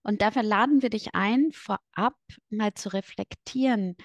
Und 0.02 0.22
dafür 0.22 0.44
laden 0.44 0.82
wir 0.82 0.90
dich 0.90 1.16
ein, 1.16 1.52
vorab 1.52 2.16
mal 2.50 2.74
zu 2.74 2.94
reflektieren, 2.94 3.96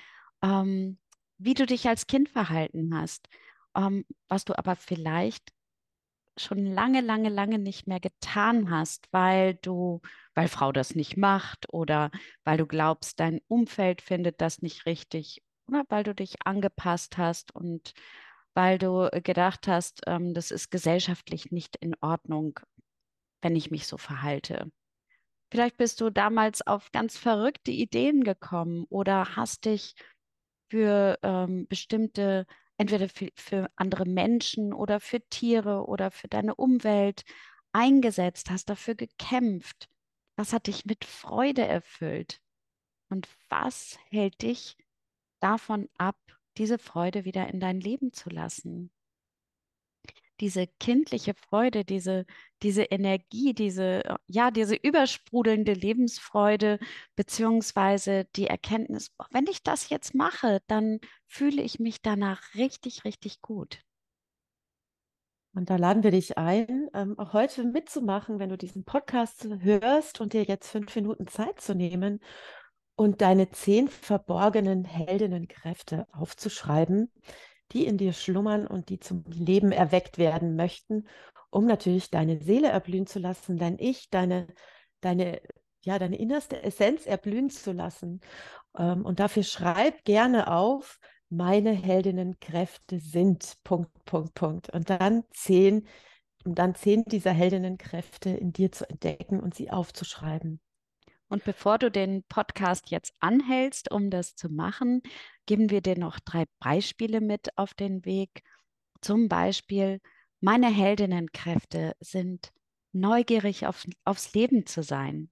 ähm, 0.43 0.99
wie 1.39 1.55
du 1.55 1.67
dich 1.67 1.89
als 1.89 2.07
Kind 2.07 2.29
verhalten 2.29 2.95
hast, 2.95 3.29
ähm, 3.75 4.05
was 4.29 4.45
du 4.45 4.57
aber 4.57 4.77
vielleicht 4.77 5.51
schon 6.43 6.65
lange, 6.67 7.01
lange, 7.01 7.29
lange 7.29 7.59
nicht 7.59 7.87
mehr 7.87 8.01
getan 8.01 8.71
hast, 8.71 9.09
weil 9.13 9.55
du, 9.55 10.01
weil 10.35 10.49
Frau 10.49 10.73
das 10.73 10.95
nicht 10.95 11.17
macht 11.17 11.73
oder 11.73 12.11
weil 12.45 12.59
du 12.59 12.67
glaubst, 12.67 13.21
dein 13.21 13.41
Umfeld 13.49 14.03
findet 14.03 14.41
das 14.41 14.63
nicht 14.63 14.87
richtig 14.87 15.43
oder 15.69 15.85
weil 15.89 16.05
du 16.05 16.15
dich 16.15 16.37
angepasst 16.45 17.19
hast 17.19 17.55
und 17.55 17.93
weil 18.55 18.79
du 18.79 19.09
gedacht 19.23 19.69
hast, 19.69 20.03
ähm, 20.07 20.35
das 20.35 20.51
ist 20.51 20.71
gesellschaftlich 20.71 21.53
nicht 21.53 21.77
in 21.77 21.95
Ordnung, 22.01 22.59
wenn 23.43 23.57
ich 23.57 23.71
mich 23.71 23.87
so 23.87 23.97
verhalte. 23.97 24.71
Vielleicht 25.53 25.77
bist 25.77 26.01
du 26.01 26.11
damals 26.11 26.65
auf 26.67 26.93
ganz 26.93 27.17
verrückte 27.17 27.73
Ideen 27.73 28.23
gekommen 28.23 28.87
oder 28.89 29.37
hast 29.37 29.65
dich 29.65 29.95
für 30.71 31.19
ähm, 31.23 31.67
bestimmte, 31.69 32.47
entweder 32.81 33.11
für, 33.11 33.29
für 33.37 33.71
andere 33.77 34.07
Menschen 34.07 34.73
oder 34.73 35.01
für 35.01 35.21
Tiere 35.29 35.87
oder 35.87 36.11
für 36.11 36.29
deine 36.29 36.55
Umwelt 36.55 37.25
eingesetzt, 37.73 38.51
hast 38.51 38.71
dafür 38.71 38.95
gekämpft. 38.95 39.91
Was 40.37 40.55
hat 40.55 40.67
dich 40.67 40.87
mit 40.87 41.05
Freude 41.05 41.67
erfüllt? 41.67 42.41
Und 43.11 43.29
was 43.51 43.99
hält 44.09 44.41
dich 44.41 44.79
davon 45.41 45.91
ab, 45.99 46.17
diese 46.57 46.79
Freude 46.79 47.27
wieder 47.27 47.49
in 47.49 47.61
dein 47.61 47.81
Leben 47.81 48.15
zu 48.15 48.31
lassen? 48.31 48.91
Diese 50.41 50.67
kindliche 50.67 51.35
Freude, 51.35 51.85
diese, 51.85 52.27
diese 52.63 52.85
Energie, 52.85 53.53
diese, 53.55 54.17
ja, 54.27 54.51
diese 54.51 54.75
übersprudelnde 54.75 55.75
Lebensfreude, 55.75 56.79
beziehungsweise 57.15 58.27
die 58.37 58.47
Erkenntnis, 58.47 59.13
wenn 59.31 59.47
ich 59.47 59.63
das 59.63 59.91
jetzt 59.91 60.15
mache, 60.15 60.61
dann 60.67 61.01
fühle 61.27 61.63
ich 61.63 61.79
mich 61.79 62.03
danach 62.03 62.55
richtig, 62.55 63.05
richtig 63.05 63.41
gut. 63.43 63.81
Und 65.53 65.69
da 65.69 65.77
laden 65.77 66.05
wir 66.05 66.13
dich 66.13 66.39
ein, 66.39 66.89
ähm, 66.95 67.19
auch 67.19 67.33
heute 67.33 67.65
mitzumachen, 67.65 68.39
wenn 68.39 68.51
du 68.51 68.57
diesen 68.57 68.85
Podcast 68.85 69.49
hörst 69.61 70.21
und 70.21 70.33
dir 70.33 70.45
jetzt 70.45 70.71
fünf 70.71 70.95
Minuten 70.95 71.27
Zeit 71.27 71.61
zu 71.61 71.75
nehmen 71.75 72.21
und 72.95 73.21
deine 73.21 73.51
zehn 73.51 73.89
verborgenen 73.89 74.85
Heldinnenkräfte 74.85 76.07
aufzuschreiben, 76.13 77.11
die 77.73 77.87
in 77.87 77.99
dir 77.99 78.13
schlummern 78.13 78.67
und 78.67 78.89
die 78.89 79.01
zum 79.01 79.25
Leben 79.29 79.73
erweckt 79.73 80.19
werden 80.19 80.57
möchten, 80.57 81.07
um 81.51 81.67
natürlich 81.67 82.11
deine 82.11 82.41
Seele 82.43 82.69
erblühen 82.69 83.07
zu 83.07 83.19
lassen, 83.19 83.59
dein 83.59 83.79
Ich, 83.79 84.11
deine, 84.11 84.47
deine, 85.01 85.41
ja, 85.83 85.99
deine 85.99 86.17
innerste 86.17 86.63
Essenz 86.63 87.07
erblühen 87.07 87.51
zu 87.51 87.73
lassen. 87.73 88.21
Ähm, 88.77 89.05
und 89.05 89.21
dafür 89.21 89.43
schreib 89.43 90.05
gerne 90.05 90.53
auf, 90.53 90.99
meine 91.29 91.73
Heldinnenkräfte 91.73 92.99
sind 92.99 93.55
Punkt, 93.63 93.93
Punkt, 94.05 94.35
Punkt. 94.35 94.71
Und 94.71 94.91
dann 94.91 95.25
zehn, 95.33 95.87
um 96.45 96.55
dann 96.55 96.75
zehn 96.75 97.05
dieser 97.05 97.33
Heldinnenkräfte 97.33 98.31
in 98.31 98.53
dir 98.53 98.73
zu 98.73 98.89
entdecken 98.89 99.41
und 99.41 99.55
sie 99.55 99.71
aufzuschreiben. 99.71 100.61
Und 101.31 101.45
bevor 101.45 101.79
du 101.79 101.93
den 101.93 102.25
Podcast 102.25 102.91
jetzt 102.91 103.15
anhältst, 103.21 103.91
um 103.93 104.11
das 104.11 104.35
zu 104.35 104.49
machen, 104.49 105.01
geben 105.47 105.71
wir 105.71 105.81
dir 105.81 105.97
noch 105.97 106.19
drei 106.19 106.45
Beispiele 106.59 107.21
mit 107.21 107.57
auf 107.57 107.73
den 107.73 108.05
Weg. 108.05 108.43
Zum 109.01 109.29
Beispiel, 109.29 110.01
meine 110.41 110.67
Heldinnenkräfte 110.67 111.95
sind 112.01 112.53
neugierig 112.93 113.69
auf, 113.69 113.87
aufs 114.05 114.35
Leben 114.35 114.67
zu 114.67 114.83
sein. 114.83 115.31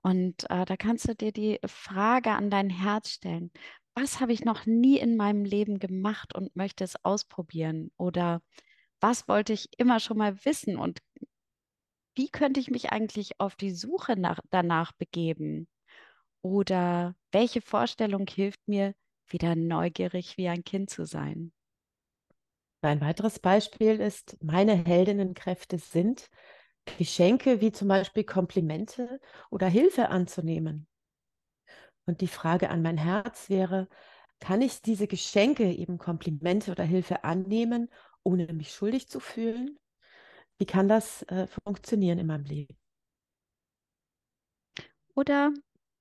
Und 0.00 0.48
äh, 0.50 0.64
da 0.64 0.76
kannst 0.78 1.06
du 1.06 1.14
dir 1.14 1.32
die 1.32 1.60
Frage 1.66 2.30
an 2.30 2.48
dein 2.48 2.70
Herz 2.70 3.10
stellen, 3.10 3.52
was 3.94 4.20
habe 4.20 4.32
ich 4.32 4.42
noch 4.42 4.64
nie 4.64 4.98
in 4.98 5.16
meinem 5.16 5.44
Leben 5.44 5.78
gemacht 5.78 6.34
und 6.34 6.56
möchte 6.56 6.82
es 6.82 7.04
ausprobieren? 7.04 7.92
Oder 7.98 8.40
was 9.00 9.28
wollte 9.28 9.52
ich 9.52 9.68
immer 9.78 10.00
schon 10.00 10.16
mal 10.16 10.42
wissen 10.46 10.78
und 10.78 11.00
wie 12.14 12.28
könnte 12.30 12.60
ich 12.60 12.70
mich 12.70 12.90
eigentlich 12.92 13.40
auf 13.40 13.56
die 13.56 13.72
Suche 13.72 14.18
nach, 14.18 14.40
danach 14.50 14.92
begeben? 14.92 15.68
Oder 16.42 17.16
welche 17.32 17.60
Vorstellung 17.62 18.26
hilft 18.28 18.68
mir, 18.68 18.94
wieder 19.28 19.56
neugierig 19.56 20.36
wie 20.38 20.48
ein 20.48 20.64
Kind 20.64 20.90
zu 20.90 21.06
sein? 21.06 21.52
Ein 22.82 23.00
weiteres 23.00 23.40
Beispiel 23.40 23.98
ist, 24.00 24.36
meine 24.40 24.74
Heldinnenkräfte 24.74 25.78
sind, 25.78 26.30
Geschenke 26.98 27.60
wie 27.60 27.72
zum 27.72 27.88
Beispiel 27.88 28.24
Komplimente 28.24 29.20
oder 29.50 29.66
Hilfe 29.68 30.10
anzunehmen. 30.10 30.86
Und 32.06 32.20
die 32.20 32.28
Frage 32.28 32.70
an 32.70 32.82
mein 32.82 32.98
Herz 32.98 33.48
wäre, 33.48 33.88
kann 34.40 34.60
ich 34.62 34.82
diese 34.82 35.06
Geschenke, 35.06 35.72
eben 35.72 35.98
Komplimente 35.98 36.70
oder 36.72 36.84
Hilfe 36.84 37.24
annehmen, 37.24 37.90
ohne 38.22 38.52
mich 38.52 38.72
schuldig 38.72 39.08
zu 39.08 39.20
fühlen? 39.20 39.78
Wie 40.58 40.66
kann 40.66 40.88
das 40.88 41.22
äh, 41.22 41.46
funktionieren 41.46 42.18
in 42.18 42.26
meinem 42.26 42.44
Leben? 42.44 42.76
Oder 45.14 45.52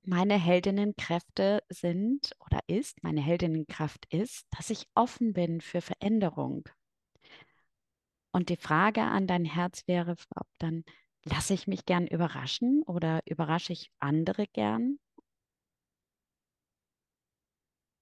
meine 0.04 0.38
Heldinnenkräfte 0.38 1.64
sind 1.70 2.36
oder 2.40 2.60
ist, 2.68 3.04
meine 3.04 3.22
Heldinnenkraft 3.22 4.06
ist, 4.14 4.46
dass 4.52 4.70
ich 4.70 4.88
offen 4.96 5.34
bin 5.34 5.62
für 5.62 5.82
Veränderung. 5.82 6.68
Und 8.32 8.50
die 8.50 8.58
Frage 8.58 9.02
an 9.02 9.28
dein 9.28 9.46
Herz 9.46 9.88
wäre, 9.88 10.16
ob 10.36 10.48
dann 10.60 10.84
lasse 11.24 11.54
ich 11.54 11.68
mich 11.68 11.86
gern 11.86 12.08
überraschen 12.08 12.84
oder 12.84 13.22
überrasche 13.26 13.74
ich 13.74 13.92
andere 14.00 14.48
gern? 14.48 15.00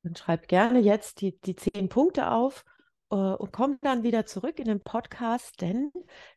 Dann 0.04 0.16
schreib 0.16 0.48
gerne 0.48 0.80
jetzt 0.80 1.22
die, 1.22 1.40
die 1.42 1.56
zehn 1.56 1.88
Punkte 1.90 2.32
auf 2.32 2.66
und 3.16 3.52
komm 3.52 3.78
dann 3.82 4.04
wieder 4.04 4.26
zurück 4.26 4.58
in 4.60 4.66
den 4.66 4.80
Podcast, 4.80 5.60
denn 5.62 5.92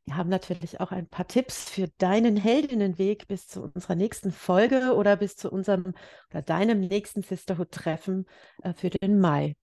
wir 0.05 0.17
haben 0.17 0.29
natürlich 0.29 0.81
auch 0.81 0.91
ein 0.91 1.09
paar 1.09 1.29
Tipps 1.29 1.71
für 1.71 1.89
deinen 1.99 2.37
Heldinnenweg 2.37 3.29
bis 3.29 3.47
zu 3.47 3.63
unserer 3.63 3.95
nächsten 3.95 4.33
Folge 4.33 4.95
oder 4.97 5.17
bis 5.17 5.37
zu 5.37 5.51
unserem 5.51 5.95
oder 6.31 6.43
deinem 6.43 6.81
nächsten 6.81 7.23
Sisterhood-Treffen 7.23 8.27
äh, 8.63 8.75
für 8.75 8.91
den 8.91 9.21
Mai. 9.21 9.55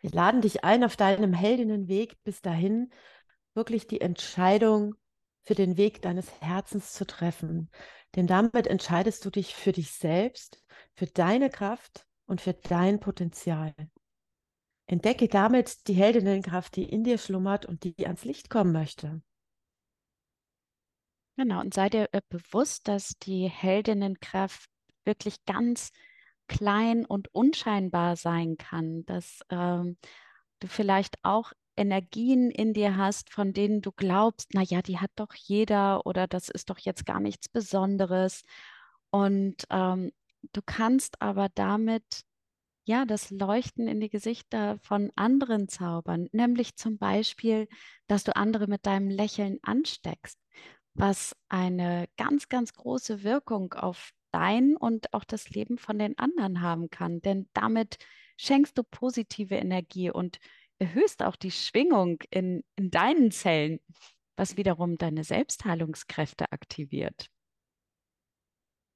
Wir 0.00 0.10
laden 0.10 0.40
dich 0.40 0.64
ein, 0.64 0.82
auf 0.82 0.96
deinem 0.96 1.32
Heldinnenweg 1.32 2.16
bis 2.24 2.40
dahin 2.40 2.92
wirklich 3.54 3.86
die 3.86 4.00
Entscheidung 4.00 4.94
für 5.44 5.54
den 5.54 5.76
Weg 5.76 6.02
deines 6.02 6.40
Herzens 6.40 6.92
zu 6.92 7.06
treffen. 7.06 7.70
Denn 8.16 8.26
damit 8.26 8.66
entscheidest 8.66 9.24
du 9.24 9.30
dich 9.30 9.54
für 9.54 9.72
dich 9.72 9.92
selbst, 9.92 10.62
für 10.94 11.06
deine 11.06 11.50
Kraft 11.50 12.06
und 12.26 12.40
für 12.40 12.54
dein 12.54 13.00
Potenzial. 13.00 13.74
Entdecke 14.88 15.28
damit 15.28 15.86
die 15.86 15.94
Heldinnenkraft, 15.94 16.74
die 16.74 16.84
in 16.84 17.04
dir 17.04 17.18
schlummert 17.18 17.66
und 17.66 17.84
die 17.84 18.06
ans 18.06 18.24
Licht 18.24 18.50
kommen 18.50 18.72
möchte. 18.72 19.22
Genau, 21.36 21.60
und 21.60 21.72
sei 21.72 21.88
dir 21.88 22.08
äh, 22.12 22.20
bewusst, 22.28 22.88
dass 22.88 23.16
die 23.18 23.48
Heldinnenkraft 23.48 24.68
wirklich 25.04 25.44
ganz 25.44 25.90
klein 26.48 27.04
und 27.04 27.32
unscheinbar 27.32 28.16
sein 28.16 28.56
kann, 28.56 29.04
dass 29.04 29.40
ähm, 29.50 29.98
du 30.58 30.66
vielleicht 30.66 31.14
auch 31.22 31.52
Energien 31.76 32.50
in 32.50 32.72
dir 32.72 32.96
hast, 32.96 33.30
von 33.30 33.52
denen 33.52 33.82
du 33.82 33.92
glaubst, 33.92 34.48
na 34.54 34.62
ja, 34.62 34.82
die 34.82 34.98
hat 34.98 35.12
doch 35.14 35.34
jeder 35.34 36.06
oder 36.06 36.26
das 36.26 36.48
ist 36.48 36.70
doch 36.70 36.78
jetzt 36.78 37.06
gar 37.06 37.20
nichts 37.20 37.48
Besonderes. 37.48 38.42
Und 39.10 39.64
ähm, 39.70 40.10
du 40.52 40.60
kannst 40.64 41.22
aber 41.22 41.48
damit 41.54 42.24
ja, 42.88 43.04
das 43.04 43.30
Leuchten 43.30 43.86
in 43.86 44.00
die 44.00 44.08
Gesichter 44.08 44.78
von 44.78 45.12
anderen 45.14 45.68
zaubern, 45.68 46.28
nämlich 46.32 46.74
zum 46.76 46.96
Beispiel, 46.96 47.68
dass 48.06 48.24
du 48.24 48.34
andere 48.34 48.66
mit 48.66 48.86
deinem 48.86 49.10
Lächeln 49.10 49.58
ansteckst, 49.60 50.38
was 50.94 51.36
eine 51.50 52.06
ganz, 52.16 52.48
ganz 52.48 52.72
große 52.72 53.22
Wirkung 53.24 53.74
auf 53.74 54.12
dein 54.32 54.74
und 54.74 55.12
auch 55.12 55.24
das 55.24 55.50
Leben 55.50 55.76
von 55.76 55.98
den 55.98 56.18
anderen 56.18 56.62
haben 56.62 56.88
kann. 56.88 57.20
Denn 57.20 57.50
damit 57.52 57.98
schenkst 58.38 58.78
du 58.78 58.82
positive 58.82 59.56
Energie 59.56 60.10
und 60.10 60.38
erhöhst 60.78 61.22
auch 61.22 61.36
die 61.36 61.50
Schwingung 61.50 62.22
in, 62.30 62.64
in 62.76 62.90
deinen 62.90 63.30
Zellen, 63.30 63.80
was 64.34 64.56
wiederum 64.56 64.96
deine 64.96 65.24
Selbstheilungskräfte 65.24 66.52
aktiviert. 66.52 67.28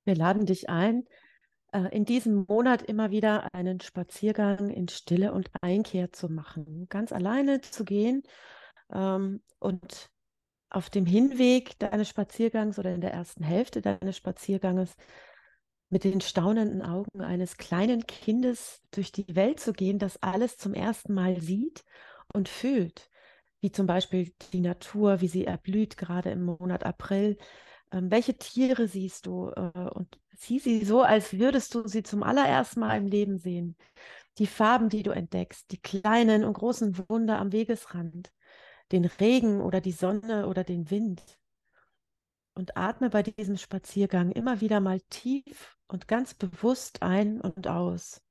Wir 0.06 0.14
laden 0.16 0.46
dich 0.46 0.70
ein, 0.70 1.04
in 1.72 2.04
diesem 2.04 2.44
Monat 2.48 2.82
immer 2.82 3.10
wieder 3.10 3.48
einen 3.54 3.80
Spaziergang 3.80 4.68
in 4.68 4.88
Stille 4.88 5.32
und 5.32 5.50
Einkehr 5.62 6.12
zu 6.12 6.28
machen, 6.28 6.86
ganz 6.88 7.12
alleine 7.12 7.60
zu 7.62 7.84
gehen 7.84 8.22
ähm, 8.92 9.42
und 9.58 10.10
auf 10.70 10.90
dem 10.90 11.06
Hinweg 11.06 11.78
deines 11.78 12.08
Spaziergangs 12.08 12.78
oder 12.78 12.94
in 12.94 13.00
der 13.00 13.12
ersten 13.12 13.44
Hälfte 13.44 13.82
deines 13.82 14.16
Spazierganges 14.16 14.96
mit 15.90 16.04
den 16.04 16.22
staunenden 16.22 16.80
Augen 16.82 17.20
eines 17.20 17.58
kleinen 17.58 18.06
Kindes 18.06 18.80
durch 18.90 19.12
die 19.12 19.36
Welt 19.36 19.60
zu 19.60 19.74
gehen, 19.74 19.98
das 19.98 20.22
alles 20.22 20.56
zum 20.56 20.72
ersten 20.72 21.12
Mal 21.12 21.40
sieht 21.42 21.84
und 22.32 22.48
fühlt, 22.48 23.10
wie 23.60 23.70
zum 23.70 23.86
Beispiel 23.86 24.32
die 24.52 24.60
Natur, 24.60 25.20
wie 25.20 25.28
sie 25.28 25.44
erblüht, 25.44 25.98
gerade 25.98 26.30
im 26.30 26.44
Monat 26.44 26.84
April. 26.84 27.36
Ähm, 27.92 28.10
welche 28.10 28.38
Tiere 28.38 28.88
siehst 28.88 29.26
du? 29.26 29.50
Äh, 29.50 29.90
und 29.90 30.18
sieh 30.36 30.58
sie 30.58 30.84
so, 30.84 31.02
als 31.02 31.32
würdest 31.38 31.74
du 31.74 31.86
sie 31.86 32.02
zum 32.02 32.22
allerersten 32.22 32.80
Mal 32.80 32.96
im 32.96 33.06
Leben 33.06 33.38
sehen. 33.38 33.76
Die 34.38 34.46
Farben, 34.46 34.88
die 34.88 35.02
du 35.02 35.10
entdeckst, 35.10 35.70
die 35.70 35.80
kleinen 35.80 36.44
und 36.44 36.54
großen 36.54 37.08
Wunder 37.08 37.38
am 37.38 37.52
Wegesrand, 37.52 38.32
den 38.90 39.04
Regen 39.04 39.60
oder 39.60 39.80
die 39.80 39.92
Sonne 39.92 40.46
oder 40.46 40.64
den 40.64 40.90
Wind. 40.90 41.22
Und 42.54 42.76
atme 42.76 43.10
bei 43.10 43.22
diesem 43.22 43.56
Spaziergang 43.56 44.30
immer 44.30 44.60
wieder 44.60 44.80
mal 44.80 45.00
tief 45.08 45.76
und 45.88 46.08
ganz 46.08 46.34
bewusst 46.34 47.02
ein 47.02 47.40
und 47.40 47.66
aus. 47.68 48.22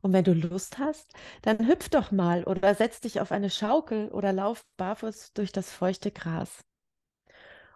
Und 0.00 0.12
wenn 0.12 0.24
du 0.24 0.32
Lust 0.32 0.78
hast, 0.78 1.12
dann 1.42 1.66
hüpf 1.66 1.88
doch 1.88 2.10
mal 2.12 2.44
oder 2.44 2.74
setz 2.74 3.00
dich 3.00 3.20
auf 3.20 3.32
eine 3.32 3.50
Schaukel 3.50 4.08
oder 4.08 4.32
lauf 4.32 4.64
barfuß 4.76 5.32
durch 5.34 5.52
das 5.52 5.72
feuchte 5.72 6.10
Gras. 6.10 6.64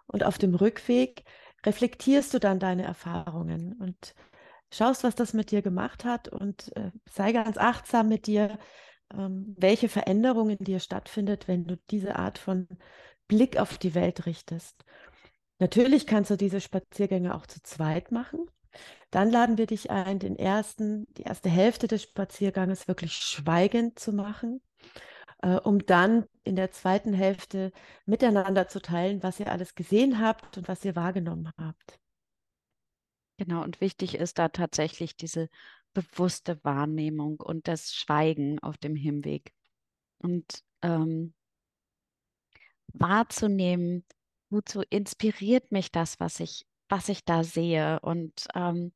Und 0.07 0.23
auf 0.23 0.37
dem 0.37 0.55
Rückweg 0.55 1.23
reflektierst 1.65 2.33
du 2.33 2.39
dann 2.39 2.59
deine 2.59 2.83
Erfahrungen 2.83 3.73
und 3.73 4.13
schaust, 4.71 5.03
was 5.03 5.15
das 5.15 5.33
mit 5.33 5.51
dir 5.51 5.61
gemacht 5.61 6.05
hat 6.05 6.27
und 6.27 6.75
äh, 6.75 6.91
sei 7.09 7.31
ganz 7.31 7.57
achtsam 7.57 8.09
mit 8.09 8.27
dir, 8.27 8.57
ähm, 9.13 9.55
welche 9.57 9.89
Veränderung 9.89 10.49
in 10.49 10.63
dir 10.63 10.79
stattfindet, 10.79 11.47
wenn 11.47 11.65
du 11.65 11.77
diese 11.89 12.15
Art 12.15 12.37
von 12.37 12.67
Blick 13.27 13.57
auf 13.57 13.77
die 13.77 13.95
Welt 13.95 14.25
richtest. 14.25 14.83
Natürlich 15.59 16.07
kannst 16.07 16.31
du 16.31 16.35
diese 16.35 16.59
Spaziergänge 16.59 17.35
auch 17.35 17.45
zu 17.45 17.61
zweit 17.61 18.11
machen. 18.11 18.45
Dann 19.11 19.29
laden 19.29 19.57
wir 19.59 19.67
dich 19.67 19.91
ein, 19.91 20.17
den 20.17 20.35
ersten, 20.35 21.05
die 21.13 21.23
erste 21.23 21.49
Hälfte 21.49 21.87
des 21.87 22.03
Spazierganges 22.03 22.87
wirklich 22.87 23.13
schweigend 23.13 23.99
zu 23.99 24.11
machen 24.11 24.61
äh, 25.43 25.57
um 25.57 25.85
dann 25.85 26.25
in 26.43 26.55
der 26.55 26.71
zweiten 26.71 27.13
Hälfte 27.13 27.71
miteinander 28.05 28.67
zu 28.69 28.81
teilen, 28.81 29.21
was 29.23 29.39
ihr 29.39 29.51
alles 29.51 29.75
gesehen 29.75 30.19
habt 30.19 30.57
und 30.57 30.67
was 30.69 30.83
ihr 30.85 30.95
wahrgenommen 30.95 31.51
habt. 31.57 31.99
Genau, 33.37 33.61
und 33.61 33.81
wichtig 33.81 34.15
ist 34.15 34.39
da 34.39 34.47
tatsächlich 34.49 35.17
diese 35.17 35.49
bewusste 35.93 36.63
Wahrnehmung 36.63 37.41
und 37.41 37.67
das 37.67 37.93
Schweigen 37.93 38.59
auf 38.59 38.77
dem 38.77 38.95
Hinweg. 38.95 39.53
Und 40.19 40.63
ähm, 40.81 41.33
wahrzunehmen, 42.93 44.05
wozu 44.49 44.81
inspiriert 44.89 45.71
mich 45.73 45.91
das, 45.91 46.21
was 46.21 46.39
ich, 46.39 46.65
was 46.87 47.09
ich 47.09 47.25
da 47.25 47.43
sehe 47.43 47.99
und 47.99 48.47
ähm, 48.55 48.93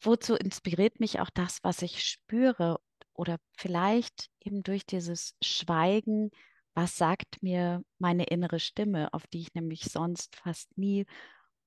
wozu 0.00 0.34
inspiriert 0.34 0.98
mich 0.98 1.20
auch 1.20 1.30
das, 1.30 1.62
was 1.62 1.82
ich 1.82 2.02
spüre 2.02 2.80
oder 3.14 3.38
vielleicht 3.56 4.28
eben 4.40 4.62
durch 4.62 4.86
dieses 4.86 5.34
Schweigen, 5.42 6.30
was 6.74 6.96
sagt 6.96 7.42
mir 7.42 7.82
meine 7.98 8.24
innere 8.24 8.60
Stimme, 8.60 9.12
auf 9.12 9.26
die 9.26 9.40
ich 9.40 9.54
nämlich 9.54 9.84
sonst 9.84 10.36
fast 10.36 10.76
nie 10.78 11.06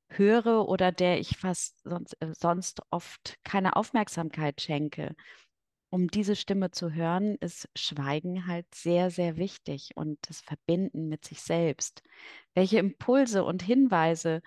höre 0.09 0.67
oder 0.67 0.91
der 0.91 1.19
ich 1.19 1.37
fast 1.37 1.79
sonst, 1.83 2.13
äh, 2.21 2.33
sonst 2.33 2.81
oft 2.91 3.37
keine 3.43 3.75
Aufmerksamkeit 3.75 4.61
schenke. 4.61 5.15
Um 5.89 6.07
diese 6.07 6.35
Stimme 6.35 6.71
zu 6.71 6.91
hören, 6.91 7.35
ist 7.39 7.69
Schweigen 7.75 8.47
halt 8.47 8.65
sehr, 8.73 9.11
sehr 9.11 9.37
wichtig 9.37 9.91
und 9.95 10.17
das 10.27 10.41
Verbinden 10.41 11.07
mit 11.07 11.25
sich 11.25 11.41
selbst. 11.41 12.03
Welche 12.53 12.79
Impulse 12.79 13.43
und 13.45 13.63
Hinweise 13.63 14.41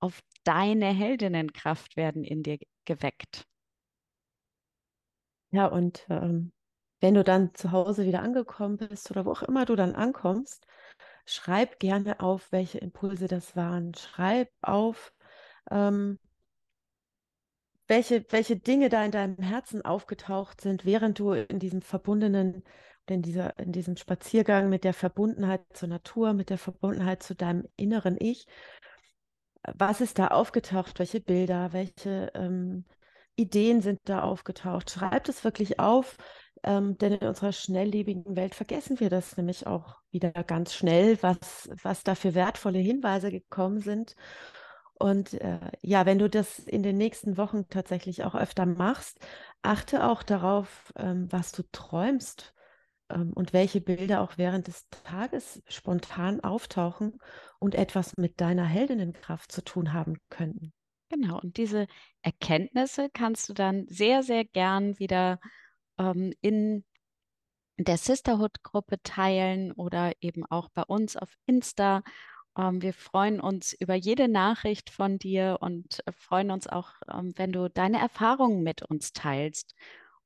auf 0.00 0.20
deine 0.44 0.92
Heldinnenkraft 0.92 1.96
werden 1.96 2.24
in 2.24 2.42
dir 2.42 2.58
geweckt? 2.84 3.46
Ja, 5.52 5.66
und 5.66 6.06
ähm, 6.08 6.52
wenn 7.00 7.14
du 7.14 7.22
dann 7.24 7.54
zu 7.54 7.72
Hause 7.72 8.06
wieder 8.06 8.22
angekommen 8.22 8.78
bist 8.78 9.10
oder 9.10 9.26
wo 9.26 9.32
auch 9.32 9.42
immer 9.42 9.66
du 9.66 9.76
dann 9.76 9.94
ankommst, 9.94 10.66
schreib 11.26 11.78
gerne 11.78 12.20
auf, 12.20 12.50
welche 12.52 12.78
Impulse 12.78 13.28
das 13.28 13.54
waren. 13.54 13.94
Schreib 13.94 14.50
auf, 14.62 15.12
ähm, 15.70 16.18
welche, 17.86 18.24
welche 18.30 18.56
Dinge 18.56 18.88
da 18.88 19.04
in 19.04 19.10
deinem 19.10 19.36
Herzen 19.36 19.84
aufgetaucht 19.84 20.62
sind, 20.62 20.86
während 20.86 21.18
du 21.18 21.32
in 21.32 21.58
diesem 21.58 21.82
verbundenen, 21.82 22.64
in, 23.06 23.20
dieser, 23.20 23.58
in 23.58 23.72
diesem 23.72 23.96
Spaziergang 23.96 24.70
mit 24.70 24.84
der 24.84 24.94
Verbundenheit 24.94 25.64
zur 25.74 25.88
Natur, 25.88 26.32
mit 26.32 26.48
der 26.48 26.58
Verbundenheit 26.58 27.22
zu 27.22 27.34
deinem 27.34 27.68
inneren 27.76 28.16
Ich. 28.18 28.46
Was 29.76 30.00
ist 30.00 30.18
da 30.18 30.28
aufgetaucht? 30.28 30.98
Welche 30.98 31.20
Bilder, 31.20 31.74
welche 31.74 32.30
ähm, 32.34 32.84
Ideen 33.36 33.80
sind 33.80 34.00
da 34.04 34.22
aufgetaucht. 34.22 34.90
Schreibt 34.90 35.28
es 35.28 35.44
wirklich 35.44 35.78
auf, 35.78 36.16
ähm, 36.62 36.96
denn 36.98 37.14
in 37.14 37.26
unserer 37.26 37.52
schnelllebigen 37.52 38.36
Welt 38.36 38.54
vergessen 38.54 39.00
wir 39.00 39.10
das 39.10 39.36
nämlich 39.36 39.66
auch 39.66 39.96
wieder 40.10 40.30
ganz 40.30 40.74
schnell, 40.74 41.18
was, 41.22 41.70
was 41.82 42.04
da 42.04 42.14
für 42.14 42.34
wertvolle 42.34 42.78
Hinweise 42.78 43.30
gekommen 43.30 43.80
sind. 43.80 44.14
Und 44.94 45.34
äh, 45.34 45.58
ja, 45.80 46.06
wenn 46.06 46.18
du 46.18 46.30
das 46.30 46.60
in 46.60 46.82
den 46.84 46.96
nächsten 46.96 47.36
Wochen 47.36 47.68
tatsächlich 47.68 48.22
auch 48.22 48.36
öfter 48.36 48.66
machst, 48.66 49.18
achte 49.62 50.06
auch 50.06 50.22
darauf, 50.22 50.92
ähm, 50.96 51.26
was 51.32 51.50
du 51.50 51.64
träumst 51.72 52.54
ähm, 53.10 53.32
und 53.34 53.52
welche 53.52 53.80
Bilder 53.80 54.20
auch 54.20 54.38
während 54.38 54.68
des 54.68 54.88
Tages 54.90 55.60
spontan 55.66 56.40
auftauchen 56.40 57.18
und 57.58 57.74
etwas 57.74 58.16
mit 58.16 58.40
deiner 58.40 58.64
Heldinnenkraft 58.64 59.50
zu 59.50 59.64
tun 59.64 59.92
haben 59.92 60.18
könnten. 60.30 60.72
Genau, 61.12 61.38
und 61.40 61.58
diese 61.58 61.88
Erkenntnisse 62.22 63.10
kannst 63.10 63.50
du 63.50 63.52
dann 63.52 63.86
sehr, 63.86 64.22
sehr 64.22 64.46
gern 64.46 64.98
wieder 64.98 65.40
ähm, 65.98 66.32
in 66.40 66.86
der 67.76 67.98
Sisterhood-Gruppe 67.98 68.96
teilen 69.02 69.72
oder 69.72 70.12
eben 70.22 70.46
auch 70.46 70.70
bei 70.70 70.82
uns 70.84 71.18
auf 71.18 71.28
Insta. 71.44 72.02
Ähm, 72.56 72.80
wir 72.80 72.94
freuen 72.94 73.40
uns 73.40 73.74
über 73.74 73.94
jede 73.94 74.26
Nachricht 74.26 74.88
von 74.88 75.18
dir 75.18 75.58
und 75.60 76.00
äh, 76.06 76.12
freuen 76.12 76.50
uns 76.50 76.66
auch, 76.66 76.92
ähm, 77.12 77.34
wenn 77.36 77.52
du 77.52 77.68
deine 77.68 77.98
Erfahrungen 77.98 78.62
mit 78.62 78.80
uns 78.80 79.12
teilst. 79.12 79.74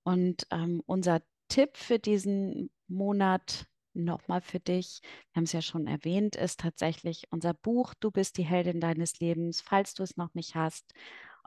Und 0.04 0.46
ähm, 0.52 0.84
unser 0.86 1.20
Tipp 1.48 1.76
für 1.76 1.98
diesen 1.98 2.70
Monat 2.86 3.66
nochmal 4.04 4.40
für 4.40 4.60
dich, 4.60 5.00
wir 5.32 5.40
haben 5.40 5.44
es 5.44 5.52
ja 5.52 5.62
schon 5.62 5.86
erwähnt, 5.86 6.36
ist 6.36 6.60
tatsächlich 6.60 7.24
unser 7.30 7.54
Buch 7.54 7.94
Du 8.00 8.10
bist 8.10 8.38
die 8.38 8.44
Heldin 8.44 8.80
deines 8.80 9.18
Lebens. 9.20 9.60
Falls 9.60 9.94
du 9.94 10.02
es 10.02 10.16
noch 10.16 10.34
nicht 10.34 10.54
hast, 10.54 10.92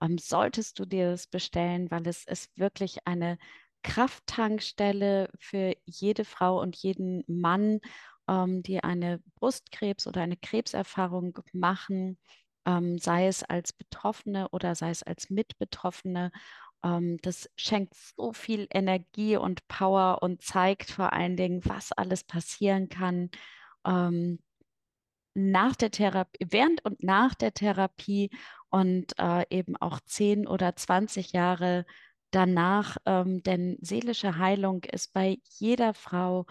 ähm, 0.02 0.18
solltest 0.18 0.80
du 0.80 0.86
dir 0.86 1.12
das 1.12 1.28
bestellen, 1.28 1.92
weil 1.92 2.08
es 2.08 2.26
ist 2.26 2.58
wirklich 2.58 3.00
eine 3.06 3.38
Krafttankstelle 3.84 5.30
für 5.40 5.76
jede 5.86 6.26
Frau 6.26 6.62
und 6.62 6.76
jeden 6.76 7.24
Mann, 7.28 7.80
ähm, 8.28 8.62
die 8.64 8.84
eine 8.84 9.22
Brustkrebs- 9.40 10.08
oder 10.08 10.22
eine 10.22 10.38
Krebserfahrung 10.38 11.40
machen, 11.54 12.18
ähm, 12.66 12.98
sei 13.00 13.28
es 13.28 13.44
als 13.44 13.74
Betroffene 13.74 14.50
oder 14.50 14.76
sei 14.76 14.90
es 14.92 15.04
als 15.04 15.30
Mitbetroffene. 15.30 16.32
Ähm, 16.84 17.18
das 17.22 17.50
schenkt 17.56 17.96
so 17.96 18.34
viel 18.34 18.68
Energie 18.74 19.38
und 19.38 19.68
Power 19.68 20.20
und 20.22 20.42
zeigt 20.42 20.92
vor 20.92 21.14
allen 21.14 21.38
Dingen, 21.38 21.62
was 21.66 21.92
alles 21.92 22.24
passieren 22.24 22.90
kann. 22.90 23.30
Ähm, 23.86 24.40
nach 25.34 25.76
der 25.76 25.92
Therapie, 25.92 26.46
während 26.50 26.84
und 26.86 27.04
nach 27.04 27.36
der 27.36 27.54
Therapie 27.54 28.30
und 28.70 29.18
äh, 29.20 29.46
eben 29.50 29.76
auch 29.78 30.00
10 30.02 30.48
oder 30.48 30.76
20 30.76 31.32
Jahre 31.34 31.86
danach, 32.32 32.98
ähm, 33.06 33.42
denn 33.44 33.78
seelische 33.82 34.38
Heilung 34.38 34.84
ist 34.84 35.14
bei 35.14 35.38
jeder 35.58 35.94
Frau 35.94 36.46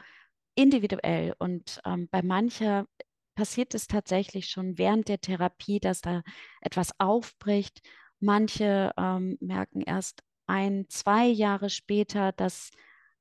individuell 0.54 1.34
und 1.38 1.80
ähm, 1.84 2.08
bei 2.10 2.22
mancher 2.22 2.86
passiert 3.36 3.74
es 3.74 3.86
tatsächlich 3.86 4.48
schon 4.48 4.78
während 4.78 5.08
der 5.08 5.20
Therapie, 5.20 5.78
dass 5.78 6.00
da 6.00 6.22
etwas 6.60 6.98
aufbricht. 6.98 7.80
Manche 8.20 8.92
ähm, 8.96 9.38
merken 9.40 9.82
erst 9.82 10.22
ein, 10.46 10.86
zwei 10.88 11.26
Jahre 11.26 11.70
später, 11.70 12.32
dass 12.32 12.70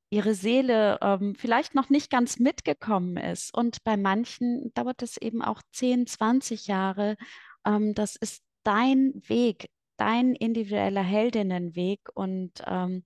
ihre 0.10 0.34
Seele 0.34 0.98
ähm, 1.02 1.36
vielleicht 1.36 1.76
noch 1.76 1.90
nicht 1.90 2.10
ganz 2.10 2.40
mitgekommen 2.40 3.18
ist. 3.18 3.54
Und 3.54 3.84
bei 3.84 3.98
manchen 3.98 4.72
dauert 4.74 5.04
es 5.04 5.18
eben 5.18 5.42
auch 5.42 5.62
10, 5.74 6.08
20 6.08 6.68
Jahre. 6.68 7.18
Ähm, 7.66 7.94
das 7.94 8.16
ist 8.16 8.42
dein 8.64 9.14
Weg, 9.28 9.70
dein 9.98 10.34
individueller 10.34 11.04
Heldinnenweg. 11.04 12.00
Und 12.14 12.52
ähm, 12.66 13.04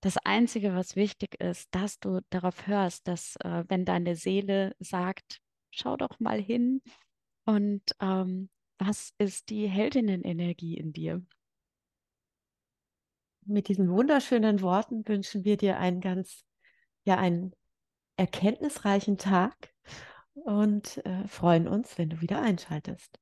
das 0.00 0.16
Einzige, 0.18 0.74
was 0.74 0.96
wichtig 0.96 1.40
ist, 1.40 1.68
dass 1.72 2.00
du 2.00 2.20
darauf 2.30 2.66
hörst, 2.66 3.06
dass 3.06 3.36
äh, 3.44 3.64
wenn 3.68 3.84
deine 3.84 4.16
Seele 4.16 4.74
sagt, 4.80 5.40
schau 5.70 5.96
doch 5.96 6.18
mal 6.18 6.40
hin 6.40 6.82
und 7.44 7.82
ähm, 8.00 8.48
was 8.78 9.12
ist 9.18 9.50
die 9.50 9.66
Heldinnenenergie 9.66 10.76
in 10.76 10.92
dir? 10.92 11.24
Mit 13.44 13.68
diesen 13.68 13.90
wunderschönen 13.90 14.60
Worten 14.60 15.06
wünschen 15.08 15.44
wir 15.44 15.56
dir 15.56 15.78
einen 15.78 16.00
ganz, 16.00 16.44
ja, 17.04 17.16
einen 17.16 17.54
erkenntnisreichen 18.16 19.16
Tag 19.16 19.72
und 20.34 20.98
äh, 21.06 21.26
freuen 21.26 21.66
uns, 21.66 21.98
wenn 21.98 22.10
du 22.10 22.20
wieder 22.20 22.42
einschaltest. 22.42 23.18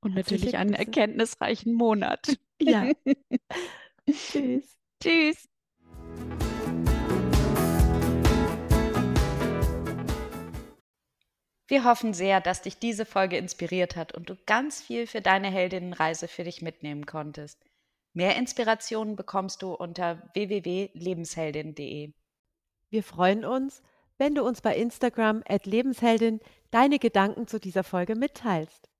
Und 0.00 0.14
natürlich 0.14 0.56
einen 0.56 0.74
erkenntnisreichen 0.74 1.74
Monat. 1.74 2.38
Ja. 2.60 2.90
Tschüss. 4.10 4.76
Tschüss. 5.02 5.48
Wir 11.70 11.84
hoffen 11.84 12.14
sehr, 12.14 12.40
dass 12.40 12.62
dich 12.62 12.78
diese 12.80 13.06
Folge 13.06 13.36
inspiriert 13.36 13.94
hat 13.94 14.12
und 14.12 14.28
du 14.28 14.34
ganz 14.44 14.82
viel 14.82 15.06
für 15.06 15.20
deine 15.20 15.52
Heldinnenreise 15.52 16.26
für 16.26 16.42
dich 16.42 16.62
mitnehmen 16.62 17.06
konntest. 17.06 17.64
Mehr 18.12 18.34
Inspirationen 18.34 19.14
bekommst 19.14 19.62
du 19.62 19.74
unter 19.74 20.20
www.lebensheldin.de. 20.34 22.12
Wir 22.88 23.02
freuen 23.04 23.44
uns, 23.44 23.84
wenn 24.18 24.34
du 24.34 24.42
uns 24.42 24.62
bei 24.62 24.74
Instagram 24.74 25.44
Lebensheldin 25.62 26.40
deine 26.72 26.98
Gedanken 26.98 27.46
zu 27.46 27.60
dieser 27.60 27.84
Folge 27.84 28.16
mitteilst. 28.16 28.90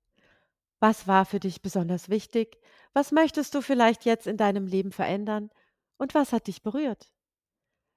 Was 0.79 1.09
war 1.09 1.25
für 1.25 1.41
dich 1.41 1.61
besonders 1.61 2.07
wichtig? 2.07 2.57
Was 2.93 3.11
möchtest 3.11 3.53
du 3.53 3.61
vielleicht 3.61 4.05
jetzt 4.05 4.27
in 4.27 4.37
deinem 4.37 4.65
Leben 4.65 4.93
verändern? 4.93 5.49
Und 5.97 6.15
was 6.15 6.31
hat 6.31 6.47
dich 6.47 6.63
berührt? 6.63 7.11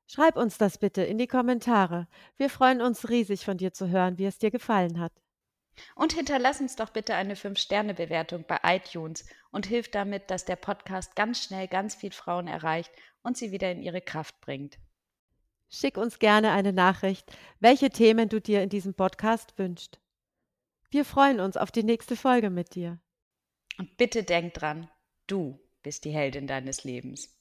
Schreib 0.06 0.36
uns 0.36 0.58
das 0.58 0.78
bitte 0.78 1.02
in 1.02 1.18
die 1.18 1.26
Kommentare. 1.26 2.08
Wir 2.36 2.50
freuen 2.50 2.82
uns 2.82 3.08
riesig 3.08 3.44
von 3.44 3.56
dir 3.56 3.72
zu 3.72 3.88
hören, 3.88 4.18
wie 4.18 4.26
es 4.26 4.38
dir 4.38 4.50
gefallen 4.50 5.00
hat. 5.00 5.12
Und 5.96 6.12
hinterlass 6.12 6.60
uns 6.60 6.76
doch 6.76 6.90
bitte 6.90 7.14
eine 7.14 7.34
5-Sterne-Bewertung 7.34 8.44
bei 8.46 8.60
iTunes 8.62 9.24
und 9.50 9.66
hilf 9.66 9.90
damit, 9.90 10.30
dass 10.30 10.44
der 10.44 10.56
Podcast 10.56 11.16
ganz 11.16 11.42
schnell 11.42 11.68
ganz 11.68 11.94
viele 11.94 12.12
Frauen 12.12 12.46
erreicht 12.46 12.92
und 13.22 13.36
sie 13.36 13.50
wieder 13.50 13.70
in 13.72 13.82
ihre 13.82 14.00
Kraft 14.00 14.40
bringt. 14.40 14.78
Schick 15.68 15.96
uns 15.96 16.18
gerne 16.18 16.52
eine 16.52 16.72
Nachricht, 16.72 17.36
welche 17.58 17.90
Themen 17.90 18.28
du 18.28 18.40
dir 18.40 18.62
in 18.62 18.68
diesem 18.68 18.94
Podcast 18.94 19.58
wünschst. 19.58 19.98
Wir 20.90 21.04
freuen 21.04 21.40
uns 21.40 21.56
auf 21.56 21.72
die 21.72 21.82
nächste 21.82 22.14
Folge 22.14 22.50
mit 22.50 22.76
dir. 22.76 23.00
Und 23.78 23.96
bitte 23.96 24.22
denk 24.22 24.54
dran, 24.54 24.88
du 25.26 25.58
bist 25.82 26.04
die 26.04 26.12
Heldin 26.12 26.46
deines 26.46 26.84
Lebens. 26.84 27.36